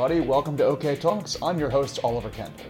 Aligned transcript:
everybody. 0.00 0.24
Welcome 0.24 0.56
to 0.58 0.64
OK 0.64 0.94
Talks. 0.94 1.36
I'm 1.42 1.58
your 1.58 1.70
host, 1.70 1.98
Oliver 2.04 2.30
Kendall. 2.30 2.66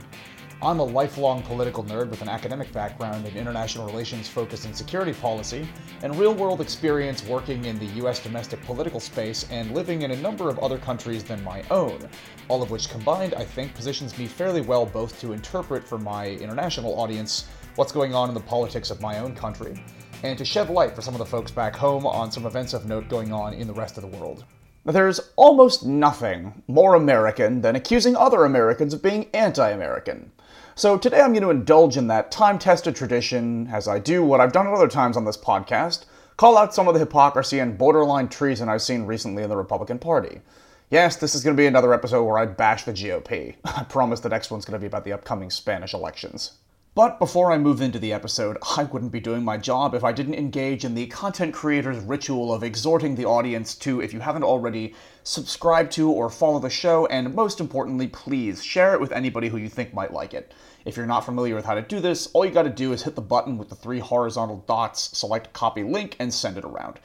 I'm 0.62 0.78
a 0.78 0.82
lifelong 0.82 1.42
political 1.42 1.84
nerd 1.84 2.08
with 2.08 2.22
an 2.22 2.28
academic 2.30 2.72
background 2.72 3.26
in 3.26 3.36
international 3.36 3.84
relations 3.84 4.26
focused 4.26 4.64
in 4.64 4.72
security 4.72 5.12
policy 5.12 5.68
and 6.02 6.18
real 6.18 6.32
world 6.32 6.62
experience 6.62 7.22
working 7.22 7.66
in 7.66 7.78
the 7.78 8.02
US 8.02 8.18
domestic 8.20 8.62
political 8.62 8.98
space 8.98 9.46
and 9.50 9.74
living 9.74 10.00
in 10.02 10.12
a 10.12 10.16
number 10.22 10.48
of 10.48 10.58
other 10.60 10.78
countries 10.78 11.22
than 11.22 11.44
my 11.44 11.62
own, 11.70 12.08
all 12.48 12.62
of 12.62 12.70
which 12.70 12.88
combined, 12.88 13.34
I 13.34 13.44
think, 13.44 13.74
positions 13.74 14.16
me 14.16 14.26
fairly 14.26 14.62
well 14.62 14.86
both 14.86 15.20
to 15.20 15.34
interpret 15.34 15.86
for 15.86 15.98
my 15.98 16.28
international 16.28 16.98
audience 16.98 17.46
what's 17.74 17.92
going 17.92 18.14
on 18.14 18.30
in 18.30 18.34
the 18.34 18.40
politics 18.40 18.90
of 18.90 19.02
my 19.02 19.18
own 19.18 19.34
country 19.34 19.84
and 20.22 20.38
to 20.38 20.46
shed 20.46 20.70
light 20.70 20.96
for 20.96 21.02
some 21.02 21.12
of 21.12 21.18
the 21.18 21.26
folks 21.26 21.50
back 21.50 21.76
home 21.76 22.06
on 22.06 22.32
some 22.32 22.46
events 22.46 22.72
of 22.72 22.86
note 22.86 23.06
going 23.10 23.34
on 23.34 23.52
in 23.52 23.66
the 23.66 23.74
rest 23.74 23.98
of 23.98 24.02
the 24.02 24.16
world. 24.16 24.46
There's 24.88 25.20
almost 25.36 25.84
nothing 25.84 26.62
more 26.66 26.94
American 26.94 27.60
than 27.60 27.76
accusing 27.76 28.16
other 28.16 28.44
Americans 28.44 28.94
of 28.94 29.02
being 29.02 29.28
anti 29.34 29.68
American. 29.68 30.32
So 30.74 30.96
today 30.96 31.20
I'm 31.20 31.32
going 31.32 31.42
to 31.42 31.50
indulge 31.50 31.96
in 31.96 32.06
that 32.06 32.30
time 32.30 32.58
tested 32.58 32.96
tradition, 32.96 33.68
as 33.70 33.86
I 33.86 33.98
do 33.98 34.24
what 34.24 34.40
I've 34.40 34.52
done 34.52 34.66
at 34.66 34.72
other 34.72 34.88
times 34.88 35.16
on 35.16 35.24
this 35.24 35.36
podcast 35.36 36.04
call 36.38 36.56
out 36.56 36.72
some 36.72 36.88
of 36.88 36.94
the 36.94 37.00
hypocrisy 37.00 37.58
and 37.58 37.76
borderline 37.76 38.28
treason 38.28 38.68
I've 38.68 38.80
seen 38.80 39.04
recently 39.04 39.42
in 39.42 39.50
the 39.50 39.56
Republican 39.56 39.98
Party. 39.98 40.40
Yes, 40.88 41.16
this 41.16 41.34
is 41.34 41.42
going 41.44 41.54
to 41.54 41.60
be 41.60 41.66
another 41.66 41.92
episode 41.92 42.24
where 42.24 42.38
I 42.38 42.46
bash 42.46 42.84
the 42.84 42.92
GOP. 42.92 43.56
I 43.64 43.82
promise 43.84 44.20
the 44.20 44.30
next 44.30 44.50
one's 44.50 44.64
going 44.64 44.78
to 44.78 44.78
be 44.78 44.86
about 44.86 45.04
the 45.04 45.12
upcoming 45.12 45.50
Spanish 45.50 45.92
elections. 45.92 46.52
But 46.98 47.20
before 47.20 47.52
I 47.52 47.58
move 47.58 47.80
into 47.80 48.00
the 48.00 48.12
episode, 48.12 48.58
I 48.76 48.82
wouldn't 48.82 49.12
be 49.12 49.20
doing 49.20 49.44
my 49.44 49.56
job 49.56 49.94
if 49.94 50.02
I 50.02 50.10
didn't 50.10 50.34
engage 50.34 50.84
in 50.84 50.96
the 50.96 51.06
content 51.06 51.54
creator's 51.54 52.02
ritual 52.02 52.52
of 52.52 52.64
exhorting 52.64 53.14
the 53.14 53.24
audience 53.24 53.76
to, 53.76 54.00
if 54.00 54.12
you 54.12 54.18
haven't 54.18 54.42
already, 54.42 54.96
subscribe 55.22 55.92
to 55.92 56.10
or 56.10 56.28
follow 56.28 56.58
the 56.58 56.68
show, 56.68 57.06
and 57.06 57.36
most 57.36 57.60
importantly, 57.60 58.08
please 58.08 58.64
share 58.64 58.94
it 58.94 59.00
with 59.00 59.12
anybody 59.12 59.48
who 59.48 59.58
you 59.58 59.68
think 59.68 59.94
might 59.94 60.12
like 60.12 60.34
it. 60.34 60.52
If 60.86 60.96
you're 60.96 61.06
not 61.06 61.24
familiar 61.24 61.54
with 61.54 61.66
how 61.66 61.74
to 61.74 61.82
do 61.82 62.00
this, 62.00 62.26
all 62.32 62.44
you 62.44 62.50
gotta 62.50 62.68
do 62.68 62.92
is 62.92 63.04
hit 63.04 63.14
the 63.14 63.22
button 63.22 63.58
with 63.58 63.68
the 63.68 63.76
three 63.76 64.00
horizontal 64.00 64.64
dots, 64.66 65.16
select 65.16 65.52
copy 65.52 65.84
link, 65.84 66.16
and 66.18 66.34
send 66.34 66.58
it 66.58 66.64
around. 66.64 66.98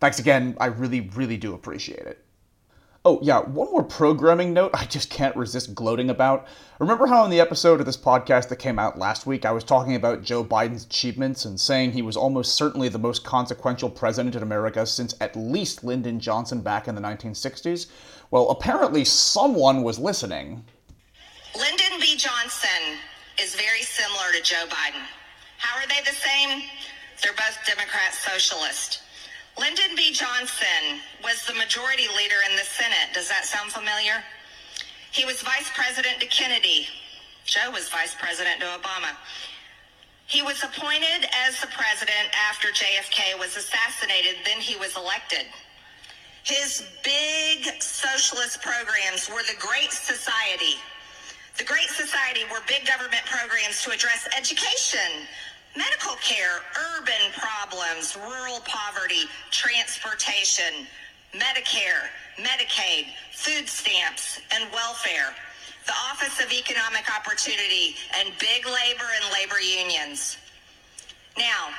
Thanks 0.00 0.18
again, 0.18 0.54
I 0.60 0.66
really, 0.66 1.00
really 1.00 1.38
do 1.38 1.54
appreciate 1.54 2.06
it. 2.06 2.23
Oh, 3.06 3.18
yeah, 3.20 3.40
one 3.40 3.70
more 3.70 3.82
programming 3.82 4.54
note 4.54 4.70
I 4.72 4.86
just 4.86 5.10
can't 5.10 5.36
resist 5.36 5.74
gloating 5.74 6.08
about. 6.08 6.46
Remember 6.78 7.06
how 7.06 7.22
in 7.22 7.30
the 7.30 7.38
episode 7.38 7.78
of 7.78 7.84
this 7.84 7.98
podcast 7.98 8.48
that 8.48 8.56
came 8.56 8.78
out 8.78 8.98
last 8.98 9.26
week, 9.26 9.44
I 9.44 9.52
was 9.52 9.62
talking 9.62 9.94
about 9.94 10.22
Joe 10.22 10.42
Biden's 10.42 10.86
achievements 10.86 11.44
and 11.44 11.60
saying 11.60 11.92
he 11.92 12.00
was 12.00 12.16
almost 12.16 12.54
certainly 12.54 12.88
the 12.88 12.98
most 12.98 13.22
consequential 13.22 13.90
president 13.90 14.36
in 14.36 14.42
America 14.42 14.86
since 14.86 15.14
at 15.20 15.36
least 15.36 15.84
Lyndon 15.84 16.18
Johnson 16.18 16.62
back 16.62 16.88
in 16.88 16.94
the 16.94 17.02
1960s? 17.02 17.88
Well, 18.30 18.48
apparently 18.48 19.04
someone 19.04 19.82
was 19.82 19.98
listening. 19.98 20.64
Lyndon 21.54 22.00
B. 22.00 22.16
Johnson 22.16 22.96
is 23.38 23.54
very 23.54 23.82
similar 23.82 24.32
to 24.34 24.42
Joe 24.42 24.64
Biden. 24.70 25.04
How 25.58 25.78
are 25.78 25.86
they 25.88 26.00
the 26.10 26.16
same? 26.16 26.62
They're 27.22 27.34
both 27.34 27.58
Democrat 27.66 28.14
socialist. 28.14 29.02
Lyndon 29.58 29.94
B. 29.94 30.12
Johnson 30.12 30.98
was 31.22 31.44
the 31.46 31.54
majority 31.54 32.08
leader 32.16 32.42
in 32.50 32.56
the 32.56 32.66
Senate. 32.66 33.14
Does 33.14 33.28
that 33.28 33.44
sound 33.44 33.70
familiar? 33.70 34.22
He 35.12 35.24
was 35.24 35.42
vice 35.42 35.70
president 35.74 36.18
to 36.20 36.26
Kennedy. 36.26 36.88
Joe 37.44 37.70
was 37.70 37.88
vice 37.88 38.16
president 38.18 38.60
to 38.60 38.66
Obama. 38.66 39.14
He 40.26 40.42
was 40.42 40.62
appointed 40.64 41.28
as 41.46 41.60
the 41.60 41.68
president 41.68 42.34
after 42.50 42.68
JFK 42.68 43.38
was 43.38 43.56
assassinated, 43.56 44.36
then 44.44 44.58
he 44.58 44.74
was 44.76 44.96
elected. 44.96 45.46
His 46.42 46.82
big 47.04 47.80
socialist 47.80 48.60
programs 48.60 49.28
were 49.28 49.42
the 49.46 49.56
Great 49.60 49.92
Society. 49.92 50.80
The 51.56 51.64
Great 51.64 51.88
Society 51.88 52.40
were 52.50 52.58
big 52.66 52.86
government 52.86 53.22
programs 53.26 53.82
to 53.82 53.92
address 53.92 54.26
education, 54.36 55.28
medical 55.76 56.14
care, 56.22 56.62
urban 56.96 57.32
problems, 57.36 58.16
rural 58.16 58.60
poverty, 58.64 59.26
transportation, 59.50 60.86
Medicare, 61.34 62.06
Medicaid, 62.38 63.06
food 63.32 63.68
stamps, 63.68 64.40
and 64.54 64.70
welfare, 64.72 65.34
the 65.86 65.94
Office 66.10 66.40
of 66.40 66.50
Economic 66.52 67.04
Opportunity, 67.10 67.96
and 68.18 68.30
big 68.38 68.66
labor 68.66 69.10
and 69.18 69.32
labor 69.32 69.60
unions. 69.60 70.38
Now, 71.36 71.74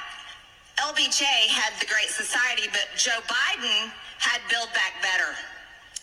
LBJ 0.78 1.24
had 1.24 1.72
the 1.80 1.88
Great 1.88 2.10
Society, 2.10 2.68
but 2.72 2.88
Joe 2.98 3.24
Biden 3.28 3.92
had 4.20 4.42
Build 4.50 4.68
Back 4.74 5.00
Better, 5.02 5.32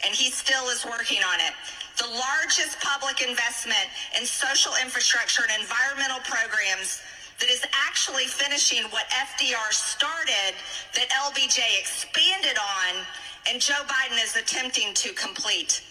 and 0.04 0.14
he 0.14 0.30
still 0.30 0.68
is 0.68 0.84
working 0.84 1.20
on 1.22 1.38
it. 1.40 1.52
The 2.00 2.08
largest 2.08 2.80
public 2.80 3.20
investment 3.20 3.84
in 4.18 4.24
social 4.24 4.72
infrastructure 4.80 5.42
and 5.44 5.60
environmental 5.60 6.20
programs 6.24 7.02
that 7.42 7.50
is 7.50 7.64
actually 7.88 8.26
finishing 8.26 8.84
what 8.90 9.02
FDR 9.10 9.72
started, 9.72 10.54
that 10.94 11.08
LBJ 11.10 11.58
expanded 11.80 12.56
on, 12.56 13.04
and 13.50 13.60
Joe 13.60 13.82
Biden 13.88 14.22
is 14.22 14.36
attempting 14.36 14.94
to 14.94 15.12
complete. 15.14 15.82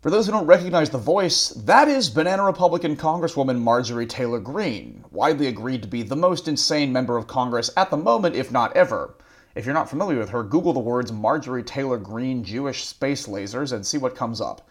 For 0.00 0.08
those 0.08 0.24
who 0.24 0.32
don't 0.32 0.46
recognize 0.46 0.88
the 0.88 0.96
voice, 0.96 1.50
that 1.66 1.88
is 1.88 2.08
Banana 2.08 2.44
Republican 2.44 2.96
Congresswoman 2.96 3.58
Marjorie 3.58 4.06
Taylor 4.06 4.40
Greene, 4.40 5.04
widely 5.10 5.48
agreed 5.48 5.82
to 5.82 5.88
be 5.88 6.02
the 6.02 6.16
most 6.16 6.48
insane 6.48 6.90
member 6.90 7.18
of 7.18 7.26
Congress 7.26 7.70
at 7.76 7.90
the 7.90 7.98
moment, 7.98 8.34
if 8.34 8.50
not 8.50 8.74
ever. 8.74 9.14
If 9.54 9.66
you're 9.66 9.74
not 9.74 9.90
familiar 9.90 10.18
with 10.18 10.30
her, 10.30 10.42
Google 10.42 10.72
the 10.72 10.80
words 10.80 11.12
Marjorie 11.12 11.62
Taylor 11.62 11.98
Greene 11.98 12.42
Jewish 12.42 12.86
space 12.86 13.26
lasers 13.26 13.74
and 13.74 13.86
see 13.86 13.98
what 13.98 14.16
comes 14.16 14.40
up. 14.40 14.66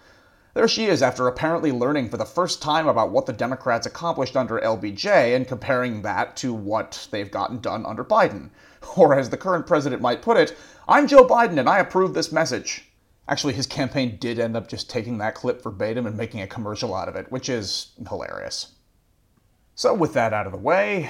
There 0.54 0.68
she 0.68 0.86
is 0.86 1.02
after 1.02 1.28
apparently 1.28 1.72
learning 1.72 2.10
for 2.10 2.18
the 2.18 2.26
first 2.26 2.62
time 2.62 2.88
about 2.88 3.10
what 3.10 3.26
the 3.26 3.34
Democrats 3.34 3.88
accomplished 3.88 4.38
under 4.38 4.60
LBJ 4.60 5.36
and 5.36 5.48
comparing 5.48 6.04
that 6.04 6.36
to 6.38 6.54
what 6.54 7.08
they've 7.10 7.32
gotten 7.32 7.60
done 7.60 7.86
under 7.86 8.04
Biden. 8.04 8.50
Or 8.98 9.18
as 9.18 9.30
the 9.30 9.38
current 9.38 9.66
president 9.66 10.02
might 10.02 10.22
put 10.22 10.38
it, 10.38 10.56
I'm 10.88 11.08
Joe 11.08 11.26
Biden 11.26 11.58
and 11.58 11.70
I 11.70 11.80
approve 11.80 12.14
this 12.14 12.34
message. 12.34 12.92
Actually, 13.28 13.54
his 13.54 13.66
campaign 13.66 14.18
did 14.20 14.38
end 14.38 14.58
up 14.58 14.68
just 14.68 14.90
taking 14.90 15.18
that 15.18 15.36
clip 15.36 15.64
verbatim 15.64 16.06
and 16.06 16.18
making 16.18 16.42
a 16.42 16.48
commercial 16.48 16.94
out 16.94 17.08
of 17.08 17.16
it, 17.16 17.32
which 17.32 17.48
is 17.48 17.94
hilarious. 18.08 18.74
So, 19.74 19.94
with 19.94 20.14
that 20.14 20.34
out 20.34 20.46
of 20.46 20.52
the 20.52 20.58
way, 20.58 21.10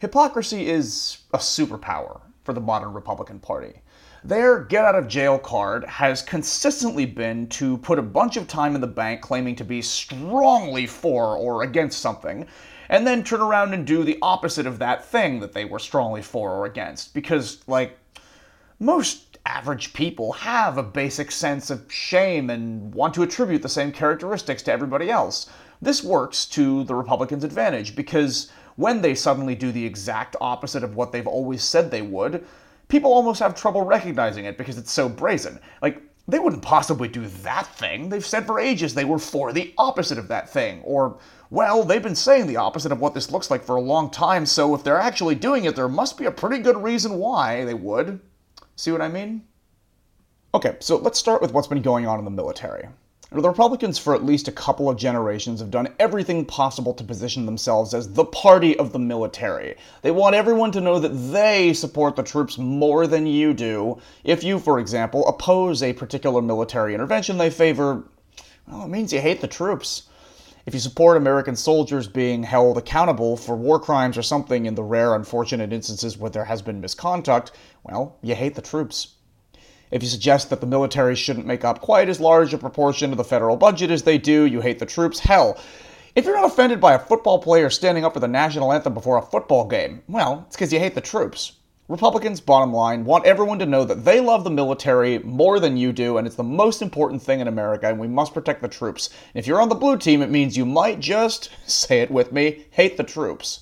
hypocrisy 0.00 0.68
is 0.68 1.18
a 1.32 1.38
superpower 1.38 2.20
for 2.42 2.52
the 2.52 2.60
modern 2.60 2.92
Republican 2.92 3.38
Party. 3.38 3.80
Their 4.24 4.60
get 4.60 4.84
out 4.84 4.94
of 4.94 5.08
jail 5.08 5.36
card 5.36 5.84
has 5.84 6.22
consistently 6.22 7.06
been 7.06 7.48
to 7.48 7.76
put 7.78 7.98
a 7.98 8.02
bunch 8.02 8.36
of 8.36 8.46
time 8.46 8.76
in 8.76 8.80
the 8.80 8.86
bank 8.86 9.20
claiming 9.20 9.56
to 9.56 9.64
be 9.64 9.82
strongly 9.82 10.86
for 10.86 11.36
or 11.36 11.64
against 11.64 11.98
something, 11.98 12.46
and 12.88 13.04
then 13.04 13.24
turn 13.24 13.40
around 13.40 13.74
and 13.74 13.84
do 13.84 14.04
the 14.04 14.18
opposite 14.22 14.66
of 14.66 14.78
that 14.78 15.04
thing 15.04 15.40
that 15.40 15.52
they 15.52 15.64
were 15.64 15.80
strongly 15.80 16.22
for 16.22 16.52
or 16.52 16.66
against. 16.66 17.14
Because, 17.14 17.62
like, 17.66 17.98
most 18.78 19.38
average 19.44 19.92
people 19.92 20.32
have 20.32 20.78
a 20.78 20.84
basic 20.84 21.32
sense 21.32 21.68
of 21.68 21.92
shame 21.92 22.48
and 22.48 22.94
want 22.94 23.14
to 23.14 23.24
attribute 23.24 23.62
the 23.62 23.68
same 23.68 23.90
characteristics 23.90 24.62
to 24.62 24.72
everybody 24.72 25.10
else. 25.10 25.50
This 25.80 26.04
works 26.04 26.46
to 26.46 26.84
the 26.84 26.94
Republicans' 26.94 27.42
advantage 27.42 27.96
because 27.96 28.52
when 28.76 29.02
they 29.02 29.16
suddenly 29.16 29.56
do 29.56 29.72
the 29.72 29.84
exact 29.84 30.36
opposite 30.40 30.84
of 30.84 30.94
what 30.94 31.10
they've 31.10 31.26
always 31.26 31.64
said 31.64 31.90
they 31.90 32.02
would, 32.02 32.44
people 32.92 33.14
almost 33.14 33.40
have 33.40 33.54
trouble 33.54 33.80
recognizing 33.80 34.44
it 34.44 34.58
because 34.58 34.76
it's 34.76 34.92
so 34.92 35.08
brazen. 35.08 35.58
Like, 35.80 36.02
they 36.28 36.38
wouldn't 36.38 36.60
possibly 36.60 37.08
do 37.08 37.26
that 37.26 37.66
thing. 37.66 38.10
They've 38.10 38.24
said 38.24 38.46
for 38.46 38.60
ages 38.60 38.92
they 38.92 39.06
were 39.06 39.18
for 39.18 39.50
the 39.50 39.72
opposite 39.78 40.18
of 40.18 40.28
that 40.28 40.50
thing. 40.50 40.82
Or, 40.82 41.18
well, 41.48 41.84
they've 41.84 42.02
been 42.02 42.14
saying 42.14 42.46
the 42.46 42.58
opposite 42.58 42.92
of 42.92 43.00
what 43.00 43.14
this 43.14 43.30
looks 43.30 43.50
like 43.50 43.64
for 43.64 43.76
a 43.76 43.80
long 43.80 44.10
time, 44.10 44.44
so 44.44 44.74
if 44.74 44.84
they're 44.84 45.00
actually 45.00 45.36
doing 45.36 45.64
it, 45.64 45.74
there 45.74 45.88
must 45.88 46.18
be 46.18 46.26
a 46.26 46.30
pretty 46.30 46.58
good 46.58 46.76
reason 46.82 47.14
why 47.14 47.64
they 47.64 47.72
would. 47.72 48.20
See 48.76 48.92
what 48.92 49.00
I 49.00 49.08
mean? 49.08 49.42
Okay, 50.52 50.76
so 50.80 50.98
let's 50.98 51.18
start 51.18 51.40
with 51.40 51.54
what's 51.54 51.68
been 51.68 51.80
going 51.80 52.06
on 52.06 52.18
in 52.18 52.26
the 52.26 52.30
military. 52.30 52.88
The 53.34 53.48
Republicans, 53.48 53.98
for 53.98 54.14
at 54.14 54.26
least 54.26 54.46
a 54.46 54.52
couple 54.52 54.90
of 54.90 54.98
generations, 54.98 55.60
have 55.60 55.70
done 55.70 55.88
everything 55.98 56.44
possible 56.44 56.92
to 56.92 57.02
position 57.02 57.46
themselves 57.46 57.94
as 57.94 58.12
the 58.12 58.26
party 58.26 58.78
of 58.78 58.92
the 58.92 58.98
military. 58.98 59.76
They 60.02 60.10
want 60.10 60.34
everyone 60.34 60.70
to 60.72 60.82
know 60.82 60.98
that 60.98 61.32
they 61.32 61.72
support 61.72 62.14
the 62.14 62.22
troops 62.22 62.58
more 62.58 63.06
than 63.06 63.26
you 63.26 63.54
do. 63.54 63.98
If 64.22 64.44
you, 64.44 64.58
for 64.58 64.78
example, 64.78 65.26
oppose 65.26 65.82
a 65.82 65.94
particular 65.94 66.42
military 66.42 66.92
intervention 66.92 67.38
they 67.38 67.48
favor, 67.48 68.04
well, 68.68 68.84
it 68.84 68.88
means 68.88 69.14
you 69.14 69.20
hate 69.22 69.40
the 69.40 69.48
troops. 69.48 70.02
If 70.66 70.74
you 70.74 70.80
support 70.80 71.16
American 71.16 71.56
soldiers 71.56 72.06
being 72.06 72.42
held 72.42 72.76
accountable 72.76 73.38
for 73.38 73.56
war 73.56 73.80
crimes 73.80 74.18
or 74.18 74.22
something 74.22 74.66
in 74.66 74.74
the 74.74 74.84
rare, 74.84 75.14
unfortunate 75.14 75.72
instances 75.72 76.18
where 76.18 76.30
there 76.30 76.44
has 76.44 76.60
been 76.60 76.82
misconduct, 76.82 77.52
well, 77.82 78.18
you 78.20 78.34
hate 78.34 78.56
the 78.56 78.62
troops. 78.62 79.14
If 79.92 80.02
you 80.02 80.08
suggest 80.08 80.48
that 80.48 80.62
the 80.62 80.66
military 80.66 81.14
shouldn't 81.14 81.44
make 81.44 81.66
up 81.66 81.82
quite 81.82 82.08
as 82.08 82.18
large 82.18 82.54
a 82.54 82.58
proportion 82.58 83.10
of 83.10 83.18
the 83.18 83.24
federal 83.24 83.58
budget 83.58 83.90
as 83.90 84.02
they 84.02 84.16
do, 84.16 84.46
you 84.46 84.62
hate 84.62 84.78
the 84.78 84.86
troops. 84.86 85.18
Hell, 85.18 85.58
if 86.16 86.24
you're 86.24 86.34
not 86.34 86.50
offended 86.50 86.80
by 86.80 86.94
a 86.94 86.98
football 86.98 87.38
player 87.38 87.68
standing 87.68 88.02
up 88.02 88.14
for 88.14 88.20
the 88.20 88.26
national 88.26 88.72
anthem 88.72 88.94
before 88.94 89.18
a 89.18 89.22
football 89.22 89.66
game, 89.66 90.02
well, 90.08 90.44
it's 90.46 90.56
because 90.56 90.72
you 90.72 90.78
hate 90.78 90.94
the 90.94 91.02
troops. 91.02 91.52
Republicans, 91.88 92.40
bottom 92.40 92.72
line, 92.72 93.04
want 93.04 93.26
everyone 93.26 93.58
to 93.58 93.66
know 93.66 93.84
that 93.84 94.02
they 94.06 94.18
love 94.18 94.44
the 94.44 94.50
military 94.50 95.18
more 95.18 95.60
than 95.60 95.76
you 95.76 95.92
do, 95.92 96.16
and 96.16 96.26
it's 96.26 96.36
the 96.36 96.42
most 96.42 96.80
important 96.80 97.20
thing 97.20 97.40
in 97.40 97.48
America, 97.48 97.86
and 97.86 97.98
we 97.98 98.08
must 98.08 98.32
protect 98.32 98.62
the 98.62 98.68
troops. 98.68 99.10
If 99.34 99.46
you're 99.46 99.60
on 99.60 99.68
the 99.68 99.74
blue 99.74 99.98
team, 99.98 100.22
it 100.22 100.30
means 100.30 100.56
you 100.56 100.64
might 100.64 101.00
just, 101.00 101.50
say 101.66 102.00
it 102.00 102.10
with 102.10 102.32
me, 102.32 102.64
hate 102.70 102.96
the 102.96 103.04
troops. 103.04 103.61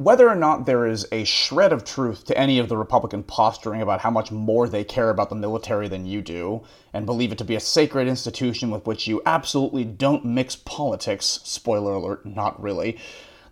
Whether 0.00 0.30
or 0.30 0.34
not 0.34 0.64
there 0.64 0.86
is 0.86 1.06
a 1.12 1.24
shred 1.24 1.74
of 1.74 1.84
truth 1.84 2.24
to 2.24 2.38
any 2.38 2.58
of 2.58 2.70
the 2.70 2.78
Republican 2.78 3.22
posturing 3.22 3.82
about 3.82 4.00
how 4.00 4.10
much 4.10 4.32
more 4.32 4.66
they 4.66 4.82
care 4.82 5.10
about 5.10 5.28
the 5.28 5.34
military 5.34 5.88
than 5.88 6.06
you 6.06 6.22
do, 6.22 6.62
and 6.94 7.04
believe 7.04 7.32
it 7.32 7.36
to 7.36 7.44
be 7.44 7.54
a 7.54 7.60
sacred 7.60 8.08
institution 8.08 8.70
with 8.70 8.86
which 8.86 9.06
you 9.06 9.20
absolutely 9.26 9.84
don't 9.84 10.24
mix 10.24 10.56
politics, 10.56 11.40
spoiler 11.44 11.92
alert, 11.92 12.24
not 12.24 12.62
really, 12.62 12.96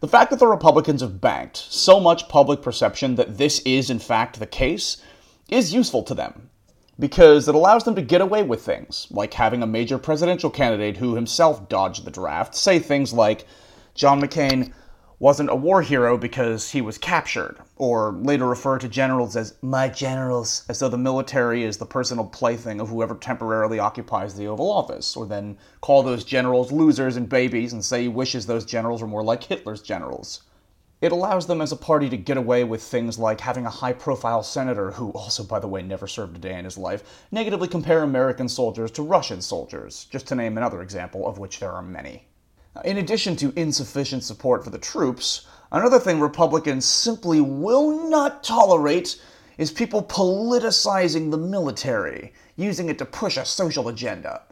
the 0.00 0.08
fact 0.08 0.30
that 0.30 0.38
the 0.38 0.46
Republicans 0.46 1.02
have 1.02 1.20
banked 1.20 1.58
so 1.58 2.00
much 2.00 2.30
public 2.30 2.62
perception 2.62 3.16
that 3.16 3.36
this 3.36 3.58
is, 3.66 3.90
in 3.90 3.98
fact, 3.98 4.38
the 4.38 4.46
case 4.46 5.02
is 5.50 5.74
useful 5.74 6.02
to 6.02 6.14
them 6.14 6.48
because 6.98 7.46
it 7.46 7.54
allows 7.54 7.84
them 7.84 7.94
to 7.94 8.00
get 8.00 8.22
away 8.22 8.42
with 8.42 8.62
things, 8.62 9.06
like 9.10 9.34
having 9.34 9.62
a 9.62 9.66
major 9.66 9.98
presidential 9.98 10.48
candidate 10.48 10.96
who 10.96 11.14
himself 11.14 11.68
dodged 11.68 12.06
the 12.06 12.10
draft 12.10 12.54
say 12.54 12.78
things 12.78 13.12
like, 13.12 13.44
John 13.94 14.18
McCain 14.22 14.72
wasn't 15.20 15.50
a 15.50 15.56
war 15.56 15.82
hero 15.82 16.16
because 16.16 16.70
he 16.70 16.80
was 16.80 16.96
captured, 16.96 17.56
or 17.74 18.12
later 18.12 18.46
refer 18.46 18.78
to 18.78 18.88
generals 18.88 19.34
as 19.34 19.56
my 19.62 19.88
generals, 19.88 20.64
as 20.68 20.78
though 20.78 20.88
the 20.88 20.96
military 20.96 21.64
is 21.64 21.76
the 21.76 21.84
personal 21.84 22.24
plaything 22.24 22.80
of 22.80 22.88
whoever 22.88 23.16
temporarily 23.16 23.80
occupies 23.80 24.36
the 24.36 24.46
Oval 24.46 24.70
Office, 24.70 25.16
or 25.16 25.26
then 25.26 25.58
call 25.80 26.04
those 26.04 26.22
generals 26.22 26.70
losers 26.70 27.16
and 27.16 27.28
babies 27.28 27.72
and 27.72 27.84
say 27.84 28.02
he 28.02 28.08
wishes 28.08 28.46
those 28.46 28.64
generals 28.64 29.02
were 29.02 29.08
more 29.08 29.24
like 29.24 29.42
Hitler's 29.42 29.82
generals. 29.82 30.42
It 31.00 31.10
allows 31.10 31.48
them 31.48 31.60
as 31.60 31.72
a 31.72 31.76
party 31.76 32.08
to 32.10 32.16
get 32.16 32.36
away 32.36 32.62
with 32.62 32.82
things 32.82 33.18
like 33.18 33.40
having 33.40 33.66
a 33.66 33.70
high 33.70 33.94
profile 33.94 34.44
senator, 34.44 34.92
who 34.92 35.10
also, 35.10 35.42
by 35.42 35.58
the 35.58 35.68
way, 35.68 35.82
never 35.82 36.06
served 36.06 36.36
a 36.36 36.40
day 36.40 36.56
in 36.56 36.64
his 36.64 36.78
life, 36.78 37.26
negatively 37.32 37.66
compare 37.66 38.04
American 38.04 38.48
soldiers 38.48 38.92
to 38.92 39.02
Russian 39.02 39.42
soldiers, 39.42 40.06
just 40.10 40.28
to 40.28 40.36
name 40.36 40.56
another 40.56 40.80
example, 40.80 41.26
of 41.26 41.38
which 41.38 41.58
there 41.58 41.72
are 41.72 41.82
many. 41.82 42.26
In 42.84 42.98
addition 42.98 43.34
to 43.36 43.52
insufficient 43.56 44.22
support 44.22 44.62
for 44.62 44.70
the 44.70 44.78
troops, 44.78 45.46
another 45.72 45.98
thing 45.98 46.20
Republicans 46.20 46.84
simply 46.84 47.40
will 47.40 48.08
not 48.08 48.44
tolerate 48.44 49.20
is 49.56 49.72
people 49.72 50.02
politicizing 50.02 51.30
the 51.30 51.38
military, 51.38 52.32
using 52.56 52.88
it 52.88 52.98
to 52.98 53.04
push 53.04 53.36
a 53.36 53.44
social 53.44 53.88
agenda. 53.88 54.42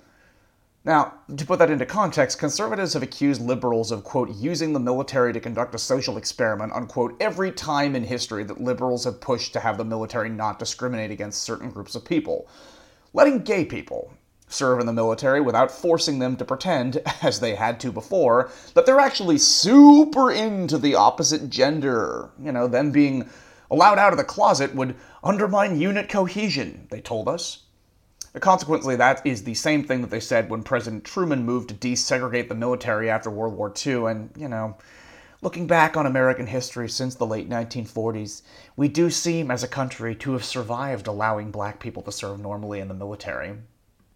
Now, 0.85 1.15
to 1.37 1.45
put 1.45 1.59
that 1.59 1.71
into 1.71 1.87
context, 1.87 2.39
conservatives 2.39 2.93
have 2.93 3.03
accused 3.03 3.41
liberals 3.41 3.91
of, 3.91 4.05
quote, 4.05 4.31
using 4.37 4.73
the 4.73 4.81
military 4.81 5.33
to 5.33 5.41
conduct 5.41 5.75
a 5.75 5.79
social 5.79 6.17
experiment, 6.17 6.73
unquote, 6.73 7.17
every 7.21 7.51
time 7.51 7.97
in 7.97 8.05
history 8.05 8.45
that 8.45 8.61
liberals 8.61 9.05
have 9.05 9.21
pushed 9.21 9.53
to 9.53 9.61
have 9.61 9.79
the 9.79 9.85
military 9.85 10.29
not 10.29 10.61
discriminate 10.61 11.11
against 11.11 11.43
certain 11.43 11.71
groups 11.71 11.97
of 11.97 12.05
people. 12.05 12.49
Letting 13.13 13.43
gay 13.43 13.65
people, 13.65 14.13
serve 14.49 14.81
in 14.81 14.87
the 14.87 14.93
military 14.93 15.41
without 15.41 15.71
forcing 15.71 16.19
them 16.19 16.37
to 16.37 16.45
pretend, 16.45 17.03
as 17.23 17.41
they 17.41 17.55
had 17.55 17.81
to 17.81 17.93
before, 17.93 18.51
that 18.75 18.87
they're 18.87 19.01
actually 19.01 19.39
super 19.39 20.31
into 20.31 20.79
the 20.79 20.95
opposite 20.95 21.51
gender. 21.51 22.31
You 22.41 22.53
know, 22.53 22.67
them 22.67 22.91
being 22.93 23.29
allowed 23.71 23.99
out 23.99 24.13
of 24.13 24.19
the 24.19 24.25
closet 24.25 24.75
would 24.75 24.95
undermine 25.25 25.81
unit 25.81 26.09
cohesion, 26.09 26.87
they 26.91 27.01
told 27.01 27.29
us. 27.29 27.65
Consequently, 28.41 28.97
that 28.97 29.27
is 29.27 29.45
the 29.45 29.55
same 29.55 29.83
thing 29.83 30.03
that 30.03 30.11
they 30.11 30.21
said 30.21 30.51
when 30.51 30.63
President 30.63 31.05
Truman 31.05 31.45
moved 31.45 31.71
to 31.71 31.75
desegregate 31.75 32.49
the 32.49 32.55
military 32.55 33.09
after 33.09 33.31
World 33.31 33.55
War 33.55 33.73
II, 33.85 34.07
and, 34.07 34.31
you 34.37 34.49
know, 34.49 34.77
Looking 35.43 35.67
back 35.67 35.99
on 35.99 36.07
American 36.07 36.47
history 36.47 36.89
since 36.89 37.15
the 37.15 37.27
late 37.27 37.49
1940s, 37.49 38.41
we 38.75 38.89
do 38.89 39.11
seem 39.11 39.51
as 39.51 39.63
a 39.63 39.69
country 39.69 40.15
to 40.17 40.33
have 40.33 40.45
survived 40.45 41.07
allowing 41.07 41.51
black 41.51 41.79
people 41.79 42.03
to 42.05 42.11
serve 42.11 42.41
normally 42.41 42.81
in 42.81 42.89
the 42.89 42.95
military. 42.95 43.55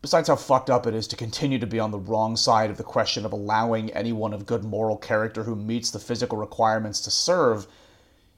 Besides 0.02 0.29
how 0.29 0.37
fucked 0.37 0.70
up 0.70 0.87
it 0.87 0.94
is 0.94 1.06
to 1.08 1.17
continue 1.17 1.58
to 1.58 1.67
be 1.67 1.79
on 1.79 1.91
the 1.91 1.99
wrong 1.99 2.35
side 2.35 2.70
of 2.70 2.79
the 2.79 2.82
question 2.82 3.26
of 3.26 3.35
allowing 3.35 3.91
anyone 3.91 4.32
of 4.32 4.47
good 4.47 4.64
moral 4.64 4.97
character 4.97 5.44
who 5.44 5.55
meets 5.55 5.91
the 5.91 5.99
physical 5.99 6.38
requirements 6.38 7.02
to 7.02 7.11
serve, 7.11 7.67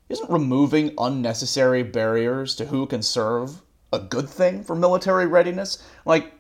isn't 0.09 0.29
removing 0.29 0.93
unnecessary 0.99 1.85
barriers 1.85 2.57
to 2.57 2.67
who 2.67 2.85
can 2.87 3.01
serve 3.01 3.63
a 3.93 4.01
good 4.01 4.29
thing 4.29 4.65
for 4.65 4.75
military 4.75 5.27
readiness? 5.27 5.81
Like, 6.05 6.33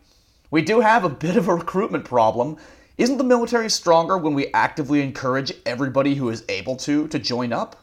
we 0.51 0.61
do 0.61 0.81
have 0.81 1.05
a 1.05 1.09
bit 1.09 1.37
of 1.37 1.47
a 1.47 1.55
recruitment 1.55 2.05
problem. 2.05 2.57
Isn't 2.99 3.19
the 3.19 3.25
military 3.25 3.71
stronger 3.71 4.19
when 4.19 4.35
we 4.35 4.53
actively 4.53 5.03
encourage 5.03 5.53
everybody 5.65 6.17
who 6.17 6.31
is 6.31 6.45
able 6.49 6.75
to 6.79 7.07
to 7.07 7.19
join 7.21 7.53
up? 7.53 7.77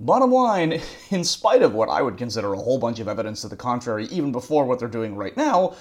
Bottom 0.00 0.32
line, 0.32 0.80
in 1.10 1.22
spite 1.22 1.62
of 1.62 1.74
what 1.74 1.90
I 1.90 2.00
would 2.00 2.16
consider 2.16 2.54
a 2.54 2.58
whole 2.58 2.78
bunch 2.78 2.98
of 2.98 3.08
evidence 3.08 3.42
to 3.42 3.48
the 3.48 3.56
contrary, 3.56 4.06
even 4.06 4.32
before 4.32 4.64
what 4.64 4.78
they're 4.78 4.88
doing 4.88 5.16
right 5.16 5.36
now, 5.36 5.74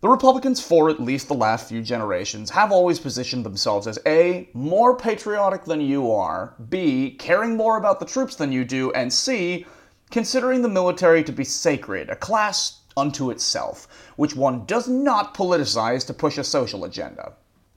the 0.00 0.08
Republicans, 0.08 0.62
for 0.62 0.88
at 0.88 1.00
least 1.00 1.28
the 1.28 1.34
last 1.34 1.68
few 1.68 1.82
generations, 1.82 2.48
have 2.50 2.72
always 2.72 2.98
positioned 2.98 3.44
themselves 3.44 3.86
as 3.86 3.98
A, 4.06 4.48
more 4.54 4.96
patriotic 4.96 5.64
than 5.64 5.80
you 5.80 6.10
are, 6.10 6.54
B, 6.70 7.10
caring 7.18 7.56
more 7.56 7.76
about 7.76 8.00
the 8.00 8.06
troops 8.06 8.34
than 8.34 8.50
you 8.50 8.64
do, 8.64 8.90
and 8.92 9.12
C, 9.12 9.66
considering 10.10 10.62
the 10.62 10.68
military 10.68 11.22
to 11.24 11.32
be 11.32 11.44
sacred, 11.44 12.08
a 12.08 12.16
class 12.16 12.80
unto 12.96 13.30
itself, 13.30 13.86
which 14.16 14.34
one 14.34 14.64
does 14.64 14.88
not 14.88 15.34
politicize 15.34 16.06
to 16.06 16.14
push 16.14 16.38
a 16.38 16.44
social 16.44 16.84
agenda. 16.84 17.34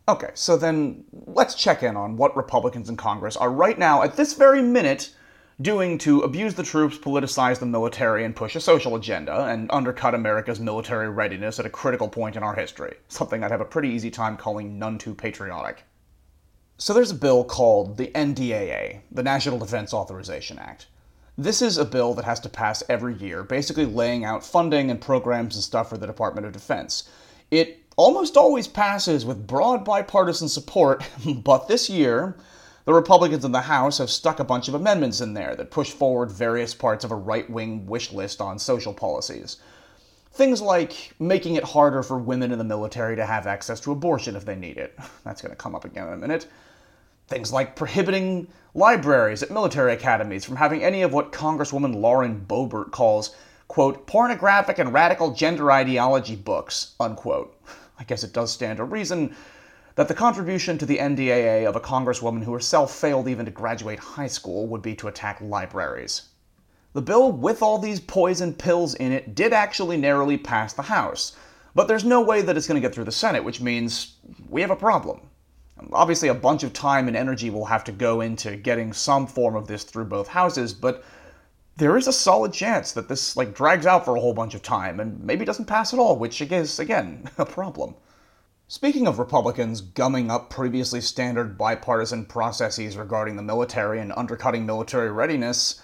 Okay, 0.08 0.32
so 0.34 0.56
then 0.58 1.04
let's 1.28 1.56
check 1.56 1.84
in 1.84 1.96
on 1.98 2.16
what 2.18 2.36
Republicans 2.38 2.90
in 2.90 2.98
Congress 2.98 3.36
are 3.36 3.52
right 3.52 3.78
now, 3.78 4.02
at 4.02 4.16
this 4.16 4.34
very 4.34 4.62
minute, 4.62 5.14
doing 5.62 5.98
to 6.00 6.22
abuse 6.22 6.56
the 6.56 6.64
troops, 6.64 6.98
politicize 6.98 7.60
the 7.60 7.66
military, 7.66 8.26
and 8.26 8.36
push 8.36 8.56
a 8.56 8.60
social 8.60 8.96
agenda, 8.96 9.46
and 9.46 9.70
undercut 9.72 10.16
America's 10.16 10.60
military 10.60 11.10
readiness 11.10 11.60
at 11.60 11.66
a 11.66 11.70
critical 11.70 12.10
point 12.10 12.36
in 12.36 12.44
our 12.44 12.56
history. 12.56 12.96
Something 13.08 13.44
I'd 13.44 13.52
have 13.52 13.62
a 13.62 13.66
pretty 13.66 13.90
easy 13.90 14.10
time 14.10 14.38
calling 14.38 14.80
none 14.80 14.98
too 14.98 15.14
patriotic. 15.14 15.84
So 16.78 16.94
there's 16.94 17.12
a 17.12 17.16
bill 17.16 17.44
called 17.44 17.98
the 17.98 18.08
NDAA, 18.08 19.02
the 19.12 19.24
National 19.24 19.60
Defense 19.60 19.94
Authorization 19.94 20.58
Act. 20.58 20.88
This 21.38 21.62
is 21.62 21.78
a 21.78 21.86
bill 21.86 22.14
that 22.16 22.26
has 22.26 22.40
to 22.42 22.50
pass 22.50 22.84
every 22.90 23.16
year, 23.16 23.44
basically 23.44 23.86
laying 23.86 24.26
out 24.26 24.46
funding 24.46 24.92
and 24.92 25.00
programs 25.00 25.56
and 25.56 25.64
stuff 25.64 25.90
for 25.90 25.98
the 25.98 26.08
Department 26.08 26.46
of 26.46 26.54
Defense. 26.54 27.10
It 27.52 27.80
almost 27.96 28.38
always 28.38 28.68
passes 28.68 29.26
with 29.26 29.48
broad 29.48 29.86
bipartisan 29.86 30.50
support, 30.50 31.04
but 31.44 31.68
this 31.68 31.90
year, 31.90 32.36
the 32.86 32.94
Republicans 32.94 33.46
in 33.46 33.52
the 33.52 33.62
House 33.62 33.98
have 34.00 34.10
stuck 34.10 34.40
a 34.40 34.44
bunch 34.44 34.68
of 34.68 34.74
amendments 34.74 35.22
in 35.22 35.34
there 35.34 35.56
that 35.56 35.72
push 35.72 35.92
forward 35.92 36.32
various 36.32 36.74
parts 36.74 37.06
of 37.06 37.12
a 37.12 37.16
right 37.16 37.50
wing 37.50 37.86
wish 37.86 38.12
list 38.12 38.42
on 38.42 38.60
social 38.60 38.94
policies. 38.94 39.58
Things 40.34 40.62
like 40.62 41.14
making 41.20 41.56
it 41.56 41.64
harder 41.64 42.04
for 42.04 42.18
women 42.18 42.52
in 42.52 42.58
the 42.58 42.64
military 42.64 43.16
to 43.16 43.26
have 43.26 43.48
access 43.48 43.80
to 43.82 43.92
abortion 43.92 44.36
if 44.36 44.46
they 44.46 44.56
need 44.56 44.78
it. 44.78 44.98
That's 45.24 45.42
going 45.42 45.52
to 45.52 45.56
come 45.56 45.76
up 45.76 45.86
again 45.86 46.08
in 46.08 46.14
a 46.14 46.18
minute. 46.18 46.48
Things 47.28 47.54
like 47.54 47.76
prohibiting 47.76 48.48
libraries 48.74 49.44
at 49.44 49.52
military 49.52 49.94
academies 49.94 50.44
from 50.44 50.58
having 50.58 50.84
any 50.84 51.04
of 51.04 51.14
what 51.14 51.32
Congresswoman 51.32 52.02
Lauren 52.02 52.44
Boebert 52.46 52.92
calls, 52.92 53.36
quote, 53.70 54.06
pornographic 54.08 54.78
and 54.78 54.92
radical 54.92 55.32
gender 55.32 55.72
ideology 55.72 56.36
books, 56.36 56.96
unquote. 57.00 57.56
I 58.00 58.04
guess 58.04 58.24
it 58.24 58.34
does 58.34 58.52
stand 58.52 58.78
to 58.78 58.84
reason 58.84 59.36
that 59.96 60.08
the 60.08 60.14
contribution 60.14 60.78
to 60.78 60.86
the 60.86 60.98
NDAA 60.98 61.68
of 61.68 61.76
a 61.76 61.80
congresswoman 61.80 62.44
who 62.44 62.54
herself 62.54 62.94
failed 62.96 63.28
even 63.28 63.46
to 63.46 63.52
graduate 63.52 64.00
high 64.00 64.28
school 64.28 64.66
would 64.68 64.82
be 64.82 64.96
to 64.96 65.08
attack 65.08 65.40
libraries. 65.42 66.30
The 66.94 67.02
bill, 67.02 67.32
with 67.32 67.62
all 67.62 67.78
these 67.80 68.00
poison 68.00 68.54
pills 68.54 68.96
in 68.96 69.12
it, 69.12 69.36
did 69.36 69.54
actually 69.54 69.98
narrowly 69.98 70.38
pass 70.38 70.74
the 70.74 70.84
House, 70.84 71.36
but 71.76 71.88
there's 71.88 72.04
no 72.04 72.22
way 72.22 72.42
that 72.42 72.56
it's 72.56 72.68
going 72.68 72.80
to 72.80 72.88
get 72.88 72.94
through 72.94 73.04
the 73.06 73.12
Senate, 73.12 73.44
which 73.44 73.62
means 73.62 74.18
we 74.48 74.62
have 74.62 74.72
a 74.72 74.76
problem. 74.76 75.22
Obviously, 75.92 76.30
a 76.30 76.36
bunch 76.36 76.64
of 76.64 76.72
time 76.72 77.08
and 77.08 77.18
energy 77.18 77.50
will 77.50 77.66
have 77.66 77.84
to 77.86 77.92
go 77.92 78.22
into 78.22 78.56
getting 78.56 78.94
some 78.94 79.26
form 79.28 79.56
of 79.56 79.68
this 79.68 79.84
through 79.84 80.06
both 80.06 80.28
houses, 80.28 80.74
but 80.74 81.04
there 81.76 81.98
is 81.98 82.08
a 82.08 82.14
solid 82.14 82.54
chance 82.54 82.92
that 82.92 83.10
this 83.10 83.36
like 83.36 83.56
drags 83.56 83.88
out 83.88 84.06
for 84.06 84.16
a 84.16 84.20
whole 84.20 84.34
bunch 84.34 84.54
of 84.54 84.62
time 84.62 85.00
and 85.00 85.20
maybe 85.24 85.46
doesn't 85.46 85.66
pass 85.66 85.94
at 85.94 86.00
all, 86.00 86.16
which 86.18 86.42
is 86.42 86.80
again 86.80 87.30
a 87.38 87.46
problem. 87.46 87.96
Speaking 88.74 89.06
of 89.06 89.20
Republicans 89.20 89.82
gumming 89.82 90.32
up 90.32 90.50
previously 90.50 91.00
standard 91.00 91.60
bipartisan 91.60 92.26
processes 92.26 92.98
regarding 92.98 93.36
the 93.36 93.44
military 93.44 94.00
and 94.00 94.12
undercutting 94.18 94.66
military 94.66 95.12
readiness, 95.12 95.80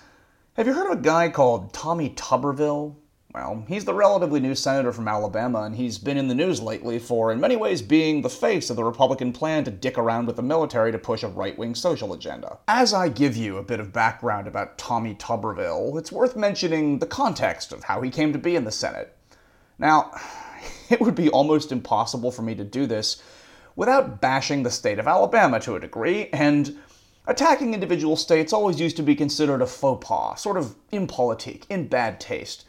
have 0.56 0.66
you 0.66 0.74
heard 0.74 0.92
of 0.92 0.98
a 0.98 1.02
guy 1.04 1.30
called 1.30 1.72
Tommy 1.72 2.10
Tuberville? 2.10 2.96
Well, 3.32 3.64
he's 3.68 3.86
the 3.86 3.94
relatively 3.94 4.40
new 4.40 4.56
senator 4.56 4.92
from 4.92 5.08
Alabama, 5.08 5.62
and 5.62 5.76
he's 5.76 6.00
been 6.00 6.18
in 6.18 6.30
the 6.30 6.34
news 6.34 6.64
lately 6.64 6.98
for, 6.98 7.32
in 7.32 7.40
many 7.40 7.56
ways, 7.56 7.84
being 7.84 8.24
the 8.24 8.28
face 8.28 8.72
of 8.72 8.76
the 8.76 8.84
Republican 8.84 9.34
plan 9.34 9.64
to 9.66 9.72
dick 9.72 10.00
around 10.00 10.26
with 10.26 10.38
the 10.38 10.42
military 10.42 10.92
to 10.92 10.98
push 10.98 11.22
a 11.22 11.28
right 11.28 11.60
wing 11.60 11.76
social 11.76 12.12
agenda. 12.14 12.58
As 12.68 12.92
I 12.92 13.10
give 13.10 13.38
you 13.38 13.58
a 13.58 13.64
bit 13.64 13.80
of 13.80 13.94
background 13.94 14.48
about 14.48 14.80
Tommy 14.80 15.14
Tuberville, 15.14 15.96
it's 16.00 16.12
worth 16.12 16.36
mentioning 16.36 16.98
the 16.98 17.06
context 17.06 17.72
of 17.72 17.84
how 17.84 18.02
he 18.02 18.10
came 18.10 18.34
to 18.34 18.40
be 18.40 18.56
in 18.56 18.64
the 18.64 18.72
Senate. 18.72 19.16
Now, 19.78 20.12
it 20.90 21.02
would 21.02 21.16
be 21.16 21.30
almost 21.30 21.72
impossible 21.72 22.32
for 22.32 22.42
me 22.42 22.56
to 22.56 22.64
do 22.64 22.86
this 22.86 23.22
without 23.76 24.20
bashing 24.20 24.64
the 24.64 24.72
state 24.72 25.00
of 25.00 25.08
Alabama 25.08 25.60
to 25.62 25.76
a 25.76 25.80
degree, 25.80 26.30
and 26.34 26.78
Attacking 27.30 27.76
individual 27.76 28.16
states 28.16 28.52
always 28.52 28.80
used 28.80 28.98
to 28.98 29.04
be 29.04 29.16
considered 29.16 29.62
a 29.62 29.68
faux 29.68 30.04
pas, 30.04 30.42
sort 30.42 30.58
of 30.58 30.74
impolitique, 30.92 31.64
in 31.70 31.88
bad 31.88 32.20
taste. 32.20 32.66